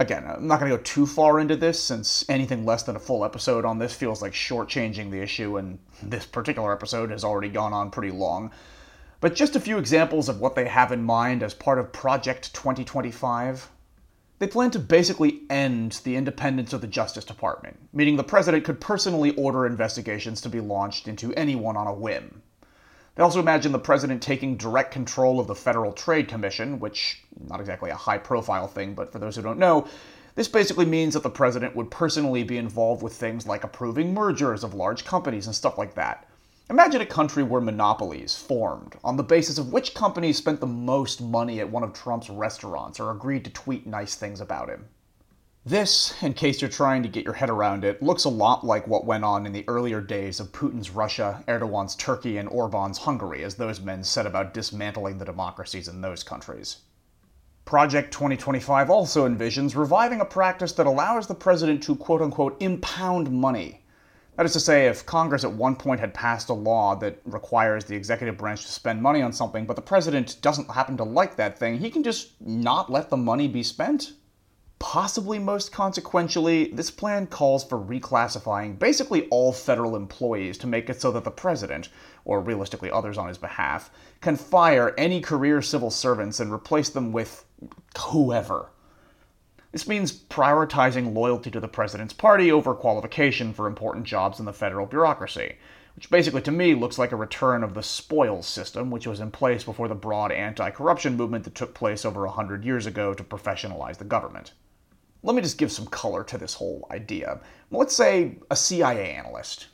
Again, 0.00 0.24
I'm 0.26 0.46
not 0.46 0.60
going 0.60 0.70
to 0.70 0.78
go 0.78 0.82
too 0.82 1.04
far 1.06 1.38
into 1.38 1.56
this 1.56 1.78
since 1.78 2.24
anything 2.30 2.64
less 2.64 2.84
than 2.84 2.96
a 2.96 2.98
full 2.98 3.22
episode 3.22 3.66
on 3.66 3.78
this 3.78 3.92
feels 3.92 4.22
like 4.22 4.32
shortchanging 4.32 5.10
the 5.10 5.20
issue, 5.20 5.58
and 5.58 5.78
this 6.02 6.24
particular 6.24 6.72
episode 6.72 7.10
has 7.10 7.22
already 7.22 7.50
gone 7.50 7.74
on 7.74 7.90
pretty 7.90 8.10
long. 8.10 8.50
But 9.20 9.34
just 9.34 9.54
a 9.54 9.60
few 9.60 9.76
examples 9.76 10.30
of 10.30 10.40
what 10.40 10.54
they 10.54 10.66
have 10.66 10.92
in 10.92 11.02
mind 11.02 11.42
as 11.42 11.52
part 11.52 11.78
of 11.78 11.92
Project 11.92 12.54
2025. 12.54 13.70
They 14.38 14.46
plan 14.46 14.70
to 14.70 14.78
basically 14.78 15.42
end 15.50 16.00
the 16.04 16.16
independence 16.16 16.72
of 16.72 16.80
the 16.80 16.86
Justice 16.86 17.26
Department, 17.26 17.76
meaning 17.92 18.16
the 18.16 18.24
president 18.24 18.64
could 18.64 18.80
personally 18.80 19.34
order 19.36 19.66
investigations 19.66 20.40
to 20.40 20.48
be 20.48 20.60
launched 20.60 21.06
into 21.06 21.34
anyone 21.34 21.76
on 21.76 21.86
a 21.86 21.92
whim. 21.92 22.40
They 23.14 23.22
also 23.22 23.40
imagine 23.40 23.72
the 23.72 23.78
president 23.78 24.22
taking 24.22 24.56
direct 24.56 24.90
control 24.90 25.38
of 25.38 25.46
the 25.46 25.54
Federal 25.54 25.92
Trade 25.92 26.26
Commission, 26.26 26.80
which, 26.80 27.22
not 27.46 27.60
exactly 27.60 27.90
a 27.90 27.96
high 27.96 28.16
profile 28.16 28.68
thing, 28.68 28.94
but 28.94 29.12
for 29.12 29.18
those 29.18 29.36
who 29.36 29.42
don't 29.42 29.58
know, 29.58 29.86
this 30.34 30.48
basically 30.48 30.86
means 30.86 31.12
that 31.12 31.22
the 31.22 31.28
president 31.28 31.76
would 31.76 31.90
personally 31.90 32.42
be 32.42 32.56
involved 32.56 33.02
with 33.02 33.12
things 33.12 33.46
like 33.46 33.64
approving 33.64 34.14
mergers 34.14 34.64
of 34.64 34.72
large 34.72 35.04
companies 35.04 35.44
and 35.44 35.54
stuff 35.54 35.76
like 35.76 35.94
that. 35.96 36.29
Imagine 36.70 37.00
a 37.00 37.06
country 37.06 37.42
where 37.42 37.60
monopolies 37.60 38.36
formed 38.36 38.94
on 39.02 39.16
the 39.16 39.24
basis 39.24 39.58
of 39.58 39.72
which 39.72 39.92
companies 39.92 40.38
spent 40.38 40.60
the 40.60 40.68
most 40.68 41.20
money 41.20 41.58
at 41.58 41.68
one 41.68 41.82
of 41.82 41.92
Trump's 41.92 42.30
restaurants 42.30 43.00
or 43.00 43.10
agreed 43.10 43.44
to 43.44 43.50
tweet 43.50 43.88
nice 43.88 44.14
things 44.14 44.40
about 44.40 44.68
him. 44.68 44.86
This, 45.66 46.14
in 46.22 46.32
case 46.32 46.60
you're 46.62 46.70
trying 46.70 47.02
to 47.02 47.08
get 47.08 47.24
your 47.24 47.34
head 47.34 47.50
around 47.50 47.82
it, 47.82 48.00
looks 48.00 48.22
a 48.22 48.28
lot 48.28 48.64
like 48.64 48.86
what 48.86 49.04
went 49.04 49.24
on 49.24 49.46
in 49.46 49.52
the 49.52 49.64
earlier 49.66 50.00
days 50.00 50.38
of 50.38 50.52
Putin's 50.52 50.90
Russia, 50.90 51.42
Erdogan's 51.48 51.96
Turkey, 51.96 52.38
and 52.38 52.48
Orban's 52.48 52.98
Hungary 52.98 53.42
as 53.42 53.56
those 53.56 53.80
men 53.80 54.04
set 54.04 54.24
about 54.24 54.54
dismantling 54.54 55.18
the 55.18 55.24
democracies 55.24 55.88
in 55.88 56.00
those 56.00 56.22
countries. 56.22 56.82
Project 57.64 58.12
2025 58.12 58.90
also 58.90 59.28
envisions 59.28 59.74
reviving 59.74 60.20
a 60.20 60.24
practice 60.24 60.70
that 60.74 60.86
allows 60.86 61.26
the 61.26 61.34
president 61.34 61.82
to 61.82 61.96
quote 61.96 62.22
unquote 62.22 62.62
impound 62.62 63.28
money. 63.28 63.79
That 64.40 64.46
is 64.46 64.54
to 64.54 64.60
say, 64.60 64.86
if 64.86 65.04
Congress 65.04 65.44
at 65.44 65.52
one 65.52 65.76
point 65.76 66.00
had 66.00 66.14
passed 66.14 66.48
a 66.48 66.54
law 66.54 66.94
that 66.94 67.20
requires 67.26 67.84
the 67.84 67.94
executive 67.94 68.38
branch 68.38 68.64
to 68.64 68.72
spend 68.72 69.02
money 69.02 69.20
on 69.20 69.34
something, 69.34 69.66
but 69.66 69.76
the 69.76 69.82
president 69.82 70.38
doesn't 70.40 70.70
happen 70.70 70.96
to 70.96 71.04
like 71.04 71.36
that 71.36 71.58
thing, 71.58 71.76
he 71.76 71.90
can 71.90 72.02
just 72.02 72.40
not 72.40 72.90
let 72.90 73.10
the 73.10 73.18
money 73.18 73.48
be 73.48 73.62
spent? 73.62 74.14
Possibly 74.78 75.38
most 75.38 75.72
consequentially, 75.72 76.70
this 76.72 76.90
plan 76.90 77.26
calls 77.26 77.64
for 77.64 77.78
reclassifying 77.78 78.78
basically 78.78 79.28
all 79.28 79.52
federal 79.52 79.94
employees 79.94 80.56
to 80.56 80.66
make 80.66 80.88
it 80.88 81.02
so 81.02 81.12
that 81.12 81.24
the 81.24 81.30
president, 81.30 81.90
or 82.24 82.40
realistically 82.40 82.90
others 82.90 83.18
on 83.18 83.28
his 83.28 83.36
behalf, 83.36 83.90
can 84.22 84.36
fire 84.36 84.94
any 84.96 85.20
career 85.20 85.60
civil 85.60 85.90
servants 85.90 86.40
and 86.40 86.50
replace 86.50 86.88
them 86.88 87.12
with 87.12 87.44
whoever. 87.98 88.70
This 89.72 89.86
means 89.86 90.12
prioritizing 90.12 91.14
loyalty 91.14 91.50
to 91.52 91.60
the 91.60 91.68
president's 91.68 92.12
party 92.12 92.50
over 92.50 92.74
qualification 92.74 93.54
for 93.54 93.68
important 93.68 94.04
jobs 94.04 94.40
in 94.40 94.44
the 94.44 94.52
federal 94.52 94.84
bureaucracy, 94.84 95.56
which 95.94 96.10
basically 96.10 96.42
to 96.42 96.50
me 96.50 96.74
looks 96.74 96.98
like 96.98 97.12
a 97.12 97.16
return 97.16 97.62
of 97.62 97.74
the 97.74 97.82
spoils 97.82 98.48
system, 98.48 98.90
which 98.90 99.06
was 99.06 99.20
in 99.20 99.30
place 99.30 99.62
before 99.62 99.86
the 99.86 99.94
broad 99.94 100.32
anti 100.32 100.70
corruption 100.70 101.16
movement 101.16 101.44
that 101.44 101.54
took 101.54 101.72
place 101.72 102.04
over 102.04 102.24
a 102.24 102.30
hundred 102.32 102.64
years 102.64 102.86
ago 102.86 103.14
to 103.14 103.22
professionalize 103.22 103.96
the 103.98 104.04
government. 104.04 104.54
Let 105.22 105.36
me 105.36 105.42
just 105.42 105.58
give 105.58 105.70
some 105.70 105.86
color 105.86 106.24
to 106.24 106.38
this 106.38 106.54
whole 106.54 106.88
idea. 106.90 107.40
Let's 107.70 107.94
say 107.94 108.38
a 108.50 108.56
CIA 108.56 109.12
analyst 109.12 109.68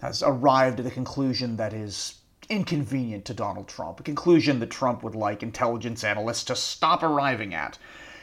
has 0.00 0.22
arrived 0.22 0.78
at 0.78 0.86
a 0.86 0.90
conclusion 0.90 1.56
that 1.56 1.72
is 1.72 2.20
inconvenient 2.48 3.24
to 3.24 3.34
Donald 3.34 3.66
Trump, 3.66 3.98
a 3.98 4.04
conclusion 4.04 4.60
that 4.60 4.70
Trump 4.70 5.02
would 5.02 5.14
like 5.14 5.42
intelligence 5.42 6.04
analysts 6.04 6.44
to 6.44 6.56
stop 6.56 7.02
arriving 7.02 7.54
at. 7.54 7.78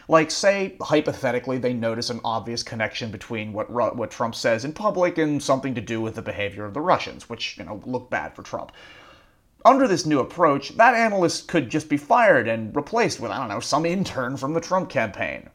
Like, 0.09 0.31
say, 0.31 0.77
hypothetically, 0.81 1.57
they 1.57 1.73
notice 1.73 2.09
an 2.09 2.21
obvious 2.23 2.63
connection 2.63 3.11
between 3.11 3.51
what 3.51 3.69
what 3.69 4.09
Trump 4.09 4.35
says 4.35 4.63
in 4.63 4.71
public 4.71 5.17
and 5.17 5.43
something 5.43 5.75
to 5.75 5.81
do 5.81 5.99
with 5.99 6.15
the 6.15 6.21
behavior 6.21 6.63
of 6.63 6.73
the 6.73 6.79
Russians, 6.79 7.29
which 7.29 7.57
you 7.57 7.65
know 7.65 7.81
look 7.85 8.09
bad 8.09 8.33
for 8.33 8.41
Trump. 8.41 8.71
Under 9.65 9.85
this 9.85 10.05
new 10.05 10.19
approach, 10.19 10.77
that 10.77 10.93
analyst 10.93 11.49
could 11.49 11.69
just 11.69 11.89
be 11.89 11.97
fired 11.97 12.47
and 12.47 12.73
replaced 12.73 13.19
with 13.19 13.31
I 13.31 13.37
don't 13.37 13.49
know 13.49 13.59
some 13.59 13.85
intern 13.85 14.37
from 14.37 14.53
the 14.53 14.61
Trump 14.61 14.89
campaign. 14.89 15.49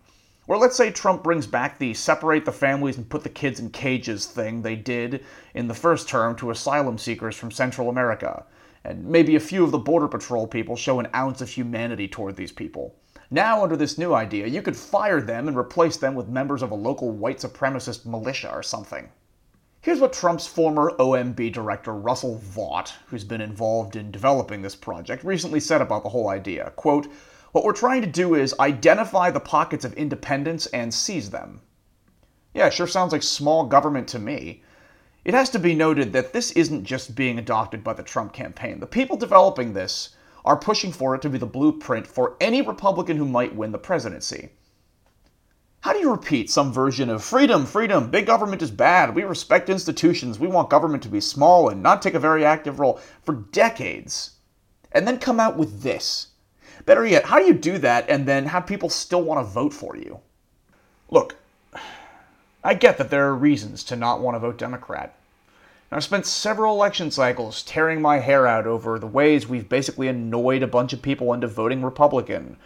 Or 0.46 0.58
let's 0.58 0.76
say 0.76 0.90
Trump 0.90 1.22
brings 1.22 1.46
back 1.46 1.78
the 1.78 1.94
separate 1.94 2.44
the 2.44 2.52
families 2.52 2.98
and 2.98 3.08
put 3.08 3.22
the 3.22 3.30
kids 3.30 3.58
in 3.58 3.70
cages 3.70 4.26
thing 4.26 4.60
they 4.60 4.76
did 4.76 5.24
in 5.54 5.66
the 5.66 5.74
first 5.74 6.10
term 6.10 6.36
to 6.36 6.50
asylum 6.50 6.98
seekers 6.98 7.36
from 7.36 7.52
Central 7.52 7.88
America. 7.88 8.44
And 8.84 9.06
maybe 9.06 9.34
a 9.34 9.40
few 9.40 9.64
of 9.64 9.70
the 9.70 9.78
Border 9.78 10.08
Patrol 10.08 10.46
people 10.46 10.76
show 10.76 11.00
an 11.00 11.08
ounce 11.14 11.40
of 11.40 11.48
humanity 11.48 12.06
toward 12.06 12.36
these 12.36 12.52
people. 12.52 12.96
Now, 13.34 13.62
under 13.62 13.78
this 13.78 13.96
new 13.96 14.12
idea, 14.12 14.46
you 14.46 14.60
could 14.60 14.76
fire 14.76 15.18
them 15.22 15.48
and 15.48 15.56
replace 15.56 15.96
them 15.96 16.14
with 16.14 16.28
members 16.28 16.60
of 16.60 16.70
a 16.70 16.74
local 16.74 17.10
white 17.10 17.38
supremacist 17.38 18.04
militia 18.04 18.52
or 18.52 18.62
something. 18.62 19.08
Here's 19.80 20.00
what 20.00 20.12
Trump's 20.12 20.46
former 20.46 20.94
OMB 20.98 21.50
director, 21.50 21.94
Russell 21.94 22.36
Vought, 22.36 22.92
who's 23.06 23.24
been 23.24 23.40
involved 23.40 23.96
in 23.96 24.10
developing 24.10 24.60
this 24.60 24.76
project, 24.76 25.24
recently 25.24 25.60
said 25.60 25.80
about 25.80 26.02
the 26.02 26.10
whole 26.10 26.28
idea. 26.28 26.74
Quote, 26.76 27.10
what 27.52 27.64
we're 27.64 27.72
trying 27.72 28.02
to 28.02 28.06
do 28.06 28.34
is 28.34 28.54
identify 28.60 29.30
the 29.30 29.40
pockets 29.40 29.86
of 29.86 29.94
independence 29.94 30.66
and 30.66 30.92
seize 30.92 31.30
them. 31.30 31.62
Yeah, 32.52 32.68
sure 32.68 32.86
sounds 32.86 33.12
like 33.12 33.22
small 33.22 33.64
government 33.64 34.08
to 34.08 34.18
me. 34.18 34.62
It 35.24 35.32
has 35.32 35.48
to 35.50 35.58
be 35.58 35.74
noted 35.74 36.12
that 36.12 36.34
this 36.34 36.50
isn't 36.50 36.84
just 36.84 37.14
being 37.14 37.38
adopted 37.38 37.82
by 37.82 37.94
the 37.94 38.02
Trump 38.02 38.34
campaign. 38.34 38.78
The 38.78 38.86
people 38.86 39.16
developing 39.16 39.72
this 39.72 40.16
are 40.44 40.57
pushing 40.57 40.92
for 40.92 41.14
it 41.14 41.22
to 41.22 41.31
be 41.31 41.38
the 41.38 41.46
blueprint 41.46 42.07
for 42.07 42.37
any 42.40 42.62
Republican 42.62 43.16
who 43.16 43.24
might 43.24 43.55
win 43.55 43.72
the 43.72 43.78
presidency. 43.78 44.50
How 45.81 45.92
do 45.92 45.98
you 45.98 46.12
repeat 46.12 46.48
some 46.48 46.72
version 46.72 47.11
of 47.11 47.24
freedom, 47.24 47.66
freedom, 47.66 48.11
big 48.11 48.26
government 48.26 48.62
is 48.62 48.70
bad, 48.70 49.14
we 49.14 49.24
respect 49.24 49.68
institutions, 49.68 50.38
we 50.38 50.46
want 50.46 50.70
government 50.70 51.02
to 51.02 51.09
be 51.09 51.20
small 51.20 51.68
and 51.68 51.83
not 51.83 52.00
take 52.00 52.14
a 52.14 52.20
very 52.20 52.44
active 52.44 52.78
role 52.78 53.00
for 53.22 53.35
decades, 53.35 54.37
and 54.92 55.09
then 55.09 55.18
come 55.18 55.40
out 55.40 55.57
with 55.57 55.83
this? 55.83 56.28
Better 56.87 57.05
yet, 57.05 57.24
how 57.24 57.38
do 57.38 57.46
you 57.46 57.55
do 57.55 57.78
that 57.78 58.09
and 58.09 58.26
then 58.26 58.46
have 58.46 58.66
people 58.66 58.88
still 58.88 59.22
want 59.22 59.44
to 59.44 59.52
vote 59.52 59.72
for 59.72 59.96
you? 59.96 60.20
Look, 61.11 61.37
I 62.64 62.74
get 62.74 62.98
that 62.98 63.11
there 63.11 63.26
are 63.26 63.35
reasons 63.35 63.83
to 63.85 63.96
not 63.96 64.20
want 64.20 64.37
to 64.37 64.38
vote 64.38 64.59
Democrat. 64.59 65.16
I've 65.94 66.05
spent 66.05 66.24
several 66.24 66.74
election 66.74 67.11
cycles 67.11 67.62
tearing 67.62 68.00
my 68.00 68.18
hair 68.18 68.46
out 68.46 68.66
over 68.66 68.98
the 68.98 69.07
ways 69.07 69.46
we've 69.46 69.68
basically 69.68 70.09
annoyed 70.09 70.62
a 70.62 70.66
bunch 70.66 70.94
of 70.94 71.02
people 71.02 71.35
into 71.35 71.46
voting 71.46 71.83
Republican, 71.83 72.57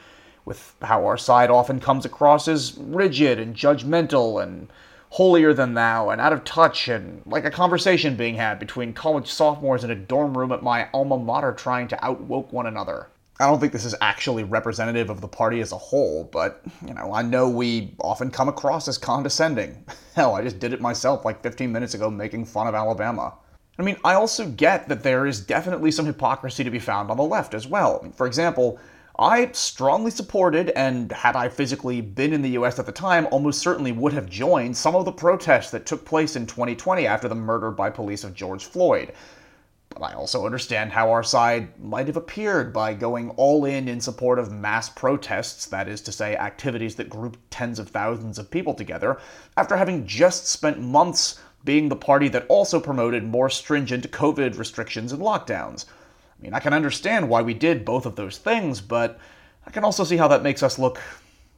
with 0.44 0.76
how 0.80 1.04
our 1.04 1.16
side 1.16 1.50
often 1.50 1.80
comes 1.80 2.04
across 2.04 2.46
as 2.46 2.78
rigid 2.78 3.40
and 3.40 3.56
judgmental 3.56 4.40
and 4.40 4.68
holier 5.10 5.52
than 5.52 5.74
thou 5.74 6.08
and 6.10 6.20
out 6.20 6.32
of 6.32 6.44
touch 6.44 6.86
and 6.86 7.22
like 7.26 7.44
a 7.44 7.50
conversation 7.50 8.14
being 8.14 8.36
had 8.36 8.60
between 8.60 8.92
college 8.92 9.28
sophomores 9.28 9.82
in 9.82 9.90
a 9.90 9.96
dorm 9.96 10.38
room 10.38 10.52
at 10.52 10.62
my 10.62 10.88
alma 10.94 11.18
mater 11.18 11.52
trying 11.52 11.88
to 11.88 12.04
outwoke 12.04 12.52
one 12.52 12.66
another. 12.66 13.08
I 13.38 13.46
don't 13.46 13.60
think 13.60 13.72
this 13.72 13.84
is 13.84 13.94
actually 14.00 14.44
representative 14.44 15.10
of 15.10 15.20
the 15.20 15.28
party 15.28 15.60
as 15.60 15.72
a 15.72 15.76
whole, 15.76 16.24
but, 16.32 16.62
you 16.86 16.94
know, 16.94 17.12
I 17.12 17.20
know 17.20 17.50
we 17.50 17.94
often 18.00 18.30
come 18.30 18.48
across 18.48 18.88
as 18.88 18.96
condescending. 18.96 19.84
Hell, 20.14 20.34
I 20.34 20.42
just 20.42 20.58
did 20.58 20.72
it 20.72 20.80
myself 20.80 21.24
like 21.24 21.42
15 21.42 21.70
minutes 21.70 21.92
ago 21.92 22.10
making 22.10 22.46
fun 22.46 22.66
of 22.66 22.74
Alabama. 22.74 23.34
I 23.78 23.82
mean, 23.82 23.98
I 24.04 24.14
also 24.14 24.48
get 24.48 24.88
that 24.88 25.02
there 25.02 25.26
is 25.26 25.38
definitely 25.40 25.90
some 25.90 26.06
hypocrisy 26.06 26.64
to 26.64 26.70
be 26.70 26.78
found 26.78 27.10
on 27.10 27.18
the 27.18 27.22
left 27.22 27.52
as 27.52 27.66
well. 27.66 28.10
For 28.16 28.26
example, 28.26 28.78
I 29.18 29.50
strongly 29.52 30.10
supported, 30.10 30.70
and 30.70 31.12
had 31.12 31.36
I 31.36 31.50
physically 31.50 32.00
been 32.00 32.32
in 32.32 32.40
the 32.40 32.50
US 32.50 32.78
at 32.78 32.86
the 32.86 32.92
time, 32.92 33.28
almost 33.30 33.60
certainly 33.60 33.92
would 33.92 34.14
have 34.14 34.30
joined 34.30 34.78
some 34.78 34.94
of 34.94 35.04
the 35.04 35.12
protests 35.12 35.70
that 35.72 35.84
took 35.84 36.06
place 36.06 36.36
in 36.36 36.46
2020 36.46 37.06
after 37.06 37.28
the 37.28 37.34
murder 37.34 37.70
by 37.70 37.90
police 37.90 38.24
of 38.24 38.32
George 38.32 38.64
Floyd. 38.64 39.12
But 39.88 40.02
I 40.02 40.12
also 40.12 40.44
understand 40.44 40.92
how 40.92 41.10
our 41.10 41.22
side 41.22 41.78
might 41.82 42.06
have 42.06 42.16
appeared 42.16 42.72
by 42.72 42.92
going 42.92 43.30
all 43.30 43.64
in 43.64 43.88
in 43.88 44.00
support 44.00 44.38
of 44.38 44.52
mass 44.52 44.90
protests, 44.90 45.66
that 45.66 45.88
is 45.88 46.00
to 46.02 46.12
say, 46.12 46.36
activities 46.36 46.96
that 46.96 47.08
group 47.08 47.38
tens 47.50 47.78
of 47.78 47.88
thousands 47.88 48.38
of 48.38 48.50
people 48.50 48.74
together, 48.74 49.18
after 49.56 49.76
having 49.76 50.06
just 50.06 50.48
spent 50.48 50.80
months 50.80 51.40
being 51.64 51.88
the 51.88 51.96
party 51.96 52.28
that 52.28 52.46
also 52.48 52.78
promoted 52.78 53.24
more 53.24 53.48
stringent 53.48 54.10
COVID 54.10 54.58
restrictions 54.58 55.12
and 55.12 55.22
lockdowns. 55.22 55.86
I 56.38 56.42
mean, 56.42 56.54
I 56.54 56.60
can 56.60 56.74
understand 56.74 57.28
why 57.28 57.42
we 57.42 57.54
did 57.54 57.84
both 57.84 58.06
of 58.06 58.16
those 58.16 58.38
things, 58.38 58.80
but 58.80 59.18
I 59.66 59.70
can 59.70 59.84
also 59.84 60.04
see 60.04 60.16
how 60.16 60.28
that 60.28 60.42
makes 60.42 60.62
us 60.62 60.78
look 60.78 61.00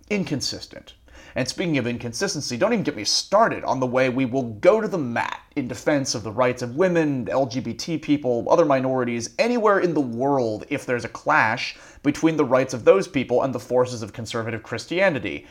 inconsistent. 0.08 0.94
And 1.34 1.46
speaking 1.46 1.78
of 1.78 1.86
inconsistency, 1.86 2.56
don't 2.56 2.72
even 2.72 2.82
get 2.82 2.96
me 2.96 3.04
started 3.04 3.64
on 3.64 3.80
the 3.80 3.86
way 3.86 4.08
we 4.08 4.24
will 4.24 4.54
go 4.54 4.80
to 4.80 4.88
the 4.88 4.98
mat 4.98 5.42
in 5.56 5.68
defense 5.68 6.14
of 6.14 6.22
the 6.22 6.32
rights 6.32 6.62
of 6.62 6.76
women, 6.76 7.26
LGBT 7.26 8.00
people, 8.00 8.46
other 8.50 8.64
minorities, 8.64 9.30
anywhere 9.38 9.80
in 9.80 9.94
the 9.94 10.00
world 10.00 10.64
if 10.70 10.86
there's 10.86 11.04
a 11.04 11.08
clash 11.08 11.76
between 12.02 12.36
the 12.36 12.44
rights 12.44 12.74
of 12.74 12.84
those 12.84 13.06
people 13.06 13.42
and 13.42 13.54
the 13.54 13.60
forces 13.60 14.02
of 14.02 14.12
conservative 14.12 14.62
Christianity. 14.62 15.46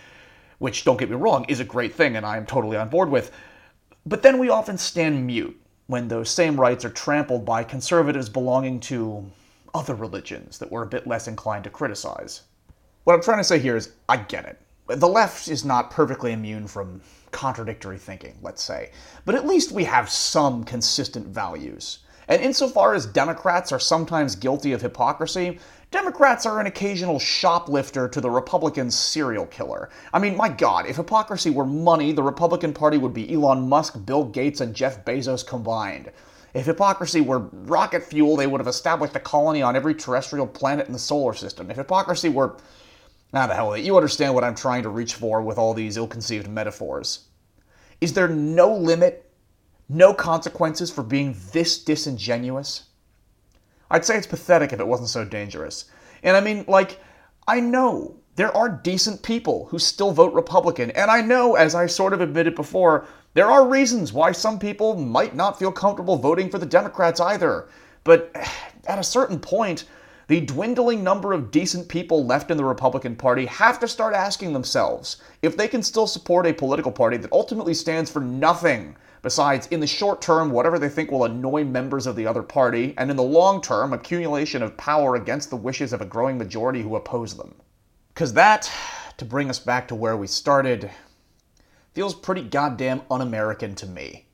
Which, 0.59 0.83
don't 0.83 0.97
get 0.97 1.09
me 1.09 1.15
wrong, 1.15 1.45
is 1.47 1.59
a 1.59 1.65
great 1.65 1.93
thing 1.93 2.15
and 2.15 2.25
I 2.25 2.37
am 2.37 2.45
totally 2.45 2.77
on 2.77 2.89
board 2.89 3.09
with. 3.09 3.31
But 4.05 4.23
then 4.23 4.39
we 4.39 4.49
often 4.49 4.77
stand 4.77 5.27
mute 5.27 5.59
when 5.87 6.07
those 6.07 6.29
same 6.29 6.59
rights 6.59 6.83
are 6.85 6.89
trampled 6.89 7.45
by 7.45 7.63
conservatives 7.63 8.29
belonging 8.29 8.79
to 8.79 9.29
other 9.73 9.93
religions 9.95 10.57
that 10.57 10.71
we're 10.71 10.83
a 10.83 10.87
bit 10.87 11.05
less 11.05 11.27
inclined 11.27 11.63
to 11.65 11.69
criticize. 11.69 12.41
What 13.03 13.13
I'm 13.13 13.21
trying 13.21 13.37
to 13.37 13.43
say 13.43 13.59
here 13.59 13.77
is 13.77 13.91
I 14.09 14.17
get 14.17 14.45
it 14.45 14.59
the 14.87 15.07
left 15.07 15.47
is 15.47 15.65
not 15.65 15.91
perfectly 15.91 16.31
immune 16.31 16.67
from 16.67 17.01
contradictory 17.31 17.97
thinking, 17.97 18.37
let's 18.41 18.63
say, 18.63 18.91
but 19.25 19.35
at 19.35 19.45
least 19.45 19.71
we 19.71 19.83
have 19.83 20.09
some 20.09 20.63
consistent 20.63 21.27
values. 21.27 21.99
And 22.29 22.41
insofar 22.41 22.93
as 22.93 23.05
Democrats 23.05 23.71
are 23.71 23.79
sometimes 23.79 24.35
guilty 24.35 24.73
of 24.73 24.81
hypocrisy, 24.81 25.59
Democrats 25.91 26.45
are 26.45 26.59
an 26.59 26.67
occasional 26.67 27.19
shoplifter 27.19 28.09
to 28.09 28.19
the 28.19 28.29
Republican 28.29 28.91
serial 28.91 29.45
killer. 29.45 29.89
I 30.13 30.19
mean, 30.19 30.35
my 30.35 30.49
God, 30.49 30.85
if 30.85 30.97
hypocrisy 30.97 31.49
were 31.49 31.65
money, 31.65 32.11
the 32.11 32.23
Republican 32.23 32.73
Party 32.73 32.97
would 32.97 33.13
be 33.13 33.33
Elon 33.33 33.69
Musk, 33.69 34.05
Bill 34.05 34.25
Gates, 34.25 34.59
and 34.59 34.75
Jeff 34.75 35.05
Bezos 35.05 35.47
combined. 35.47 36.11
If 36.53 36.65
hypocrisy 36.65 37.21
were 37.21 37.39
rocket 37.51 38.03
fuel, 38.03 38.35
they 38.35 38.47
would 38.47 38.59
have 38.59 38.67
established 38.67 39.15
a 39.15 39.19
colony 39.21 39.61
on 39.61 39.77
every 39.77 39.93
terrestrial 39.93 40.47
planet 40.47 40.87
in 40.87 40.93
the 40.93 40.99
solar 40.99 41.33
system. 41.33 41.71
If 41.71 41.77
hypocrisy 41.77 42.27
were 42.29 42.57
now, 43.33 43.45
the 43.45 43.55
hell 43.55 43.69
with 43.69 43.79
it. 43.79 43.85
You 43.85 43.97
understand 43.97 44.33
what 44.33 44.43
I'm 44.43 44.55
trying 44.55 44.83
to 44.83 44.89
reach 44.89 45.15
for 45.15 45.41
with 45.41 45.57
all 45.57 45.73
these 45.73 45.97
ill 45.97 46.07
conceived 46.07 46.47
metaphors. 46.47 47.25
Is 47.99 48.13
there 48.13 48.27
no 48.27 48.73
limit, 48.73 49.29
no 49.89 50.13
consequences 50.13 50.91
for 50.91 51.03
being 51.03 51.35
this 51.51 51.83
disingenuous? 51.83 52.85
I'd 53.89 54.05
say 54.05 54.17
it's 54.17 54.27
pathetic 54.27 54.71
if 54.71 54.79
it 54.79 54.87
wasn't 54.87 55.09
so 55.09 55.25
dangerous. 55.25 55.85
And 56.23 56.37
I 56.37 56.41
mean, 56.41 56.63
like, 56.67 56.99
I 57.47 57.59
know 57.59 58.17
there 58.35 58.55
are 58.55 58.69
decent 58.69 59.23
people 59.23 59.65
who 59.65 59.79
still 59.79 60.11
vote 60.11 60.33
Republican, 60.33 60.91
and 60.91 61.09
I 61.09 61.21
know, 61.21 61.55
as 61.55 61.75
I 61.75 61.87
sort 61.87 62.13
of 62.13 62.21
admitted 62.21 62.55
before, 62.55 63.05
there 63.33 63.49
are 63.49 63.67
reasons 63.67 64.13
why 64.13 64.31
some 64.31 64.59
people 64.59 64.95
might 64.95 65.35
not 65.35 65.59
feel 65.59 65.71
comfortable 65.71 66.17
voting 66.17 66.49
for 66.49 66.59
the 66.59 66.65
Democrats 66.65 67.19
either. 67.19 67.67
But 68.03 68.31
at 68.87 68.99
a 68.99 69.03
certain 69.03 69.39
point, 69.39 69.85
the 70.27 70.41
dwindling 70.41 71.03
number 71.03 71.31
of 71.31 71.51
decent 71.51 71.87
people 71.87 72.25
left 72.25 72.51
in 72.51 72.57
the 72.57 72.65
Republican 72.65 73.15
Party 73.15 73.45
have 73.45 73.79
to 73.79 73.87
start 73.87 74.13
asking 74.13 74.51
themselves 74.51 75.17
if 75.41 75.55
they 75.55 75.69
can 75.69 75.81
still 75.81 76.07
support 76.07 76.45
a 76.45 76.53
political 76.53 76.91
party 76.91 77.15
that 77.17 77.31
ultimately 77.31 77.73
stands 77.73 78.11
for 78.11 78.19
nothing 78.19 78.95
besides, 79.21 79.67
in 79.67 79.79
the 79.79 79.87
short 79.87 80.21
term, 80.21 80.51
whatever 80.51 80.77
they 80.77 80.89
think 80.89 81.11
will 81.11 81.25
annoy 81.25 81.63
members 81.63 82.07
of 82.07 82.15
the 82.15 82.27
other 82.27 82.43
party, 82.43 82.93
and 82.97 83.09
in 83.09 83.17
the 83.17 83.23
long 83.23 83.61
term, 83.61 83.91
accumulation 83.91 84.61
of 84.61 84.77
power 84.77 85.15
against 85.15 85.49
the 85.49 85.55
wishes 85.55 85.91
of 85.91 86.01
a 86.01 86.05
growing 86.05 86.37
majority 86.37 86.81
who 86.81 86.95
oppose 86.95 87.35
them. 87.35 87.55
Because 88.13 88.33
that, 88.33 88.71
to 89.17 89.25
bring 89.25 89.49
us 89.49 89.59
back 89.59 89.87
to 89.87 89.95
where 89.95 90.15
we 90.15 90.27
started, 90.27 90.91
feels 91.93 92.13
pretty 92.13 92.43
goddamn 92.43 93.01
un 93.09 93.21
American 93.21 93.75
to 93.75 93.87
me. 93.87 94.26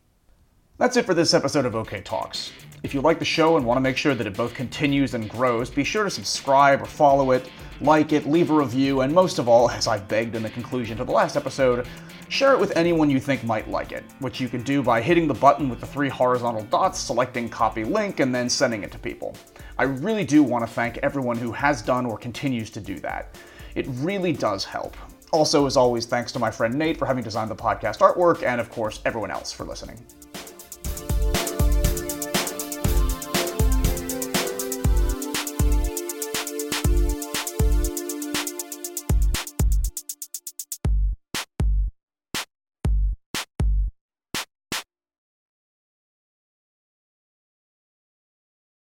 That's 0.84 0.98
it 0.98 1.06
for 1.06 1.14
this 1.14 1.34
episode 1.34 1.66
of 1.66 1.78
OK 1.78 2.02
Talks. 2.02 2.52
If 2.84 2.94
you 2.94 3.00
like 3.00 3.18
the 3.18 3.24
show 3.24 3.56
and 3.56 3.66
want 3.66 3.78
to 3.78 3.82
make 3.82 3.96
sure 3.96 4.16
that 4.16 4.28
it 4.28 4.36
both 4.36 4.54
continues 4.54 5.14
and 5.14 5.30
grows, 5.30 5.70
be 5.70 5.86
sure 5.86 6.04
to 6.04 6.10
subscribe 6.10 6.82
or 6.82 6.86
follow 6.86 7.32
it, 7.32 7.50
like 7.80 8.12
it, 8.12 8.28
leave 8.28 8.52
a 8.52 8.54
review, 8.54 9.00
and 9.00 9.14
most 9.14 9.40
of 9.40 9.48
all, 9.48 9.70
as 9.72 9.88
I 9.88 9.98
begged 9.98 10.36
in 10.36 10.44
the 10.44 10.50
conclusion 10.50 10.98
to 10.98 11.06
the 11.06 11.12
last 11.14 11.38
episode, 11.38 11.88
share 12.28 12.52
it 12.52 12.60
with 12.60 12.76
anyone 12.76 13.10
you 13.10 13.22
think 13.22 13.46
might 13.46 13.70
like 13.70 13.94
it, 13.94 14.04
which 14.20 14.42
you 14.42 14.50
can 14.50 14.62
do 14.62 14.84
by 14.84 15.00
hitting 15.02 15.26
the 15.26 15.34
button 15.34 15.70
with 15.70 15.80
the 15.80 15.86
three 15.88 16.10
horizontal 16.10 16.64
dots, 16.64 17.00
selecting 17.00 17.48
copy 17.48 17.86
link, 17.86 18.20
and 18.20 18.36
then 18.36 18.50
sending 18.50 18.84
it 18.84 18.92
to 18.92 19.00
people. 19.00 19.38
I 19.78 19.84
really 19.84 20.26
do 20.26 20.44
want 20.44 20.68
to 20.68 20.74
thank 20.74 20.98
everyone 20.98 21.38
who 21.38 21.54
has 21.54 21.82
done 21.82 22.06
or 22.06 22.18
continues 22.18 22.70
to 22.72 22.82
do 22.82 23.00
that. 23.00 23.38
It 23.76 23.86
really 23.88 24.34
does 24.34 24.66
help. 24.66 24.98
Also, 25.32 25.66
as 25.66 25.78
always, 25.78 26.06
thanks 26.06 26.34
to 26.34 26.40
my 26.40 26.52
friend 26.52 26.76
Nate 26.76 26.98
for 26.98 27.06
having 27.06 27.24
designed 27.24 27.50
the 27.50 27.56
podcast 27.56 28.00
artwork, 28.00 28.44
and 28.44 28.60
of 28.60 28.70
course, 28.70 29.00
everyone 29.06 29.32
else 29.32 29.54
for 29.54 29.64
listening. 29.64 30.06